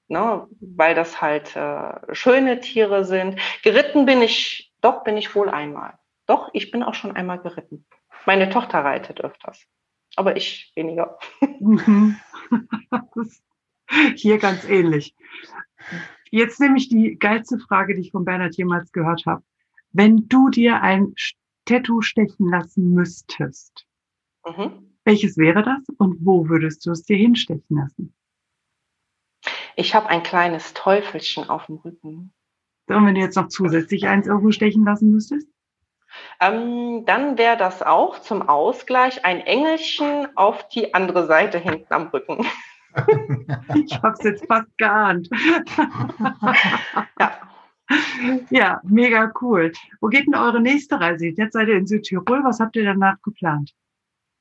[0.06, 3.40] ne, weil das halt äh, schöne Tiere sind.
[3.64, 5.94] Geritten bin ich, doch bin ich wohl einmal.
[6.30, 7.84] Doch, ich bin auch schon einmal geritten.
[8.24, 9.66] Meine Tochter reitet öfters,
[10.14, 11.18] aber ich weniger.
[11.58, 12.20] Mhm.
[14.14, 15.16] Hier ganz ähnlich.
[16.30, 19.42] Jetzt nehme ich die geilste Frage, die ich von Bernhard jemals gehört habe.
[19.90, 21.14] Wenn du dir ein
[21.64, 23.88] Tattoo stechen lassen müsstest,
[24.46, 24.96] Mhm.
[25.04, 28.14] welches wäre das und wo würdest du es dir hinstechen lassen?
[29.74, 32.32] Ich habe ein kleines Teufelchen auf dem Rücken.
[32.86, 35.48] Und wenn du jetzt noch zusätzlich eins irgendwo stechen lassen müsstest?
[36.40, 42.08] Ähm, dann wäre das auch zum Ausgleich ein Engelchen auf die andere Seite hinten am
[42.08, 42.46] Rücken.
[43.86, 45.30] Ich habe es jetzt fast geahnt.
[47.18, 47.38] Ja.
[48.50, 49.72] Ja, mega cool.
[50.00, 51.26] Wo geht denn eure nächste Reise?
[51.26, 52.44] Jetzt seid ihr in Südtirol.
[52.44, 53.74] Was habt ihr danach geplant?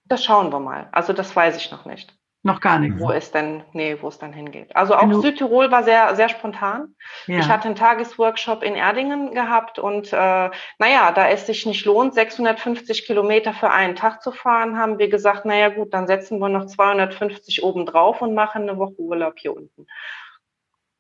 [0.06, 0.88] Das schauen wir mal.
[0.92, 2.98] Also das weiß ich noch nicht, Noch gar nichts.
[3.02, 4.74] wo es denn, nee, wo es dann hingeht.
[4.74, 6.96] Also auch Wenn du- Südtirol war sehr, sehr spontan.
[7.28, 7.40] Ja.
[7.40, 12.14] Ich hatte einen Tagesworkshop in Erdingen gehabt und äh, naja, da es sich nicht lohnt,
[12.14, 16.48] 650 Kilometer für einen Tag zu fahren, haben wir gesagt, naja gut, dann setzen wir
[16.48, 19.86] noch 250 oben drauf und machen eine Woche Urlaub hier unten.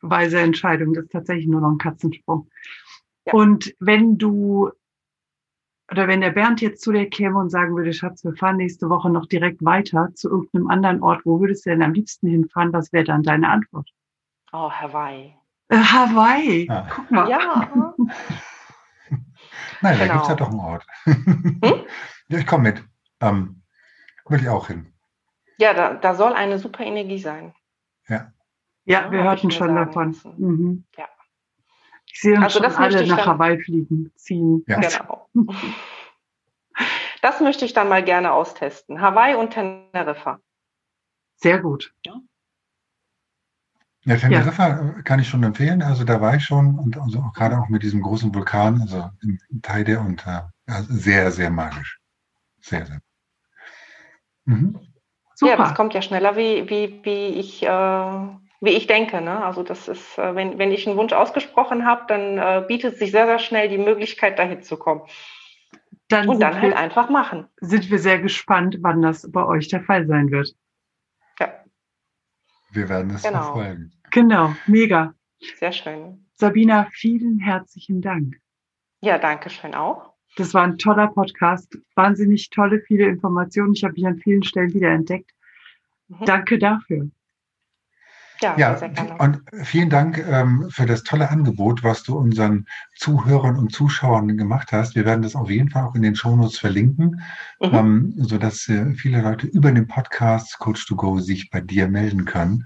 [0.01, 0.93] weise Entscheidung.
[0.93, 2.49] Das ist tatsächlich nur noch ein Katzensprung.
[3.25, 3.33] Ja.
[3.33, 4.71] Und wenn du,
[5.91, 8.89] oder wenn der Bernd jetzt zu dir käme und sagen würde, Schatz, wir fahren nächste
[8.89, 12.71] Woche noch direkt weiter zu irgendeinem anderen Ort, wo würdest du denn am liebsten hinfahren?
[12.73, 13.89] Was wäre dann deine Antwort?
[14.51, 15.35] Oh, Hawaii.
[15.69, 16.67] Äh, Hawaii.
[16.69, 16.87] Ah.
[16.95, 17.29] Guck mal.
[17.29, 17.71] Ja,
[19.81, 20.13] Nein, da Genau.
[20.13, 20.85] gibt es ja doch einen Ort.
[22.29, 22.83] ja, ich komme mit.
[23.21, 23.61] Ähm,
[24.27, 24.93] will ich auch hin.
[25.57, 27.53] ja da, da soll eine super Energie sein.
[28.07, 28.31] Ja,
[28.85, 30.15] Ja, wir hab hörten schon davon.
[30.37, 30.83] Mhm.
[30.97, 31.05] Ja.
[32.11, 34.63] Ich sehe uns Also schon das möchte alle ich nach dann- Hawaii fliegen, ziehen.
[34.67, 34.79] Ja.
[34.79, 35.29] Genau.
[37.21, 39.01] Das möchte ich dann mal gerne austesten.
[39.01, 40.39] Hawaii und Teneriffa.
[41.35, 41.93] Sehr gut.
[44.05, 45.81] Ja, Teneriffa äh, kann ich schon empfehlen.
[45.83, 49.09] Also da war ich schon und also auch gerade auch mit diesem großen Vulkan, also
[49.21, 51.99] im Teide und äh, ja, sehr, sehr magisch.
[52.61, 53.01] Sehr, sehr.
[54.45, 54.79] Mhm.
[55.35, 55.51] Super.
[55.51, 58.27] Ja, das kommt ja schneller, wie, wie, wie, ich, äh,
[58.61, 59.21] wie ich denke.
[59.21, 59.43] Ne?
[59.43, 63.11] Also das ist, äh, wenn, wenn ich einen Wunsch ausgesprochen habe, dann äh, bietet sich
[63.11, 65.01] sehr, sehr schnell die Möglichkeit, dahin zu kommen.
[66.09, 67.47] Dann und dann halt einfach machen.
[67.61, 70.55] Sind wir sehr gespannt, wann das bei euch der Fall sein wird.
[71.39, 71.53] Ja.
[72.71, 73.43] Wir werden es genau.
[73.43, 73.91] verfolgen.
[74.11, 75.13] Genau, mega.
[75.57, 76.25] Sehr schön.
[76.33, 78.37] Sabina, vielen herzlichen Dank.
[79.01, 80.13] Ja, danke schön auch.
[80.35, 81.77] Das war ein toller Podcast.
[81.95, 83.73] Wahnsinnig tolle, viele Informationen.
[83.73, 85.31] Ich habe mich an vielen Stellen wieder entdeckt.
[86.07, 86.25] Mhm.
[86.25, 87.09] Danke dafür.
[88.41, 89.17] Ja, ja sehr gerne.
[89.17, 94.71] Und vielen Dank ähm, für das tolle Angebot, was du unseren Zuhörern und Zuschauern gemacht
[94.71, 94.95] hast.
[94.95, 97.21] Wir werden das auf jeden Fall auch in den Shownotes verlinken,
[97.59, 97.73] mhm.
[97.73, 102.25] ähm, sodass äh, viele Leute über den Podcast Coach to Go sich bei dir melden
[102.25, 102.65] können.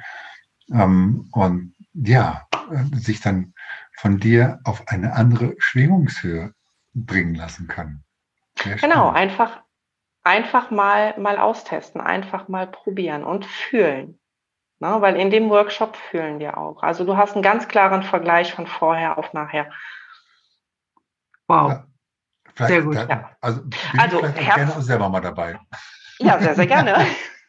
[0.71, 3.53] Ähm, und ja, äh, sich dann
[3.97, 6.53] von dir auf eine andere Schwingungshöhe
[6.93, 8.03] bringen lassen können.
[8.81, 9.61] Genau, einfach,
[10.23, 14.19] einfach mal, mal austesten, einfach mal probieren und fühlen.
[14.83, 14.99] Ne?
[14.99, 16.83] Weil in dem Workshop fühlen wir auch.
[16.83, 19.71] Also du hast einen ganz klaren Vergleich von vorher auf nachher.
[21.47, 21.83] Wow.
[22.59, 22.95] Ja, sehr gut.
[22.97, 23.31] Da, ja.
[23.39, 25.57] Also, bin also ich vielleicht gerne auch selber mal dabei.
[26.19, 26.97] Ja, sehr, sehr gerne.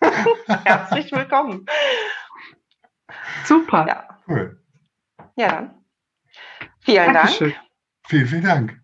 [0.64, 1.66] Herzlich willkommen.
[3.44, 3.84] Super.
[3.88, 4.18] Ja.
[4.28, 4.62] Cool.
[5.34, 5.84] Ja, dann.
[6.82, 7.50] Vielen Dankeschön.
[7.50, 7.64] Dank.
[8.06, 8.83] Vielen, vielen Dank.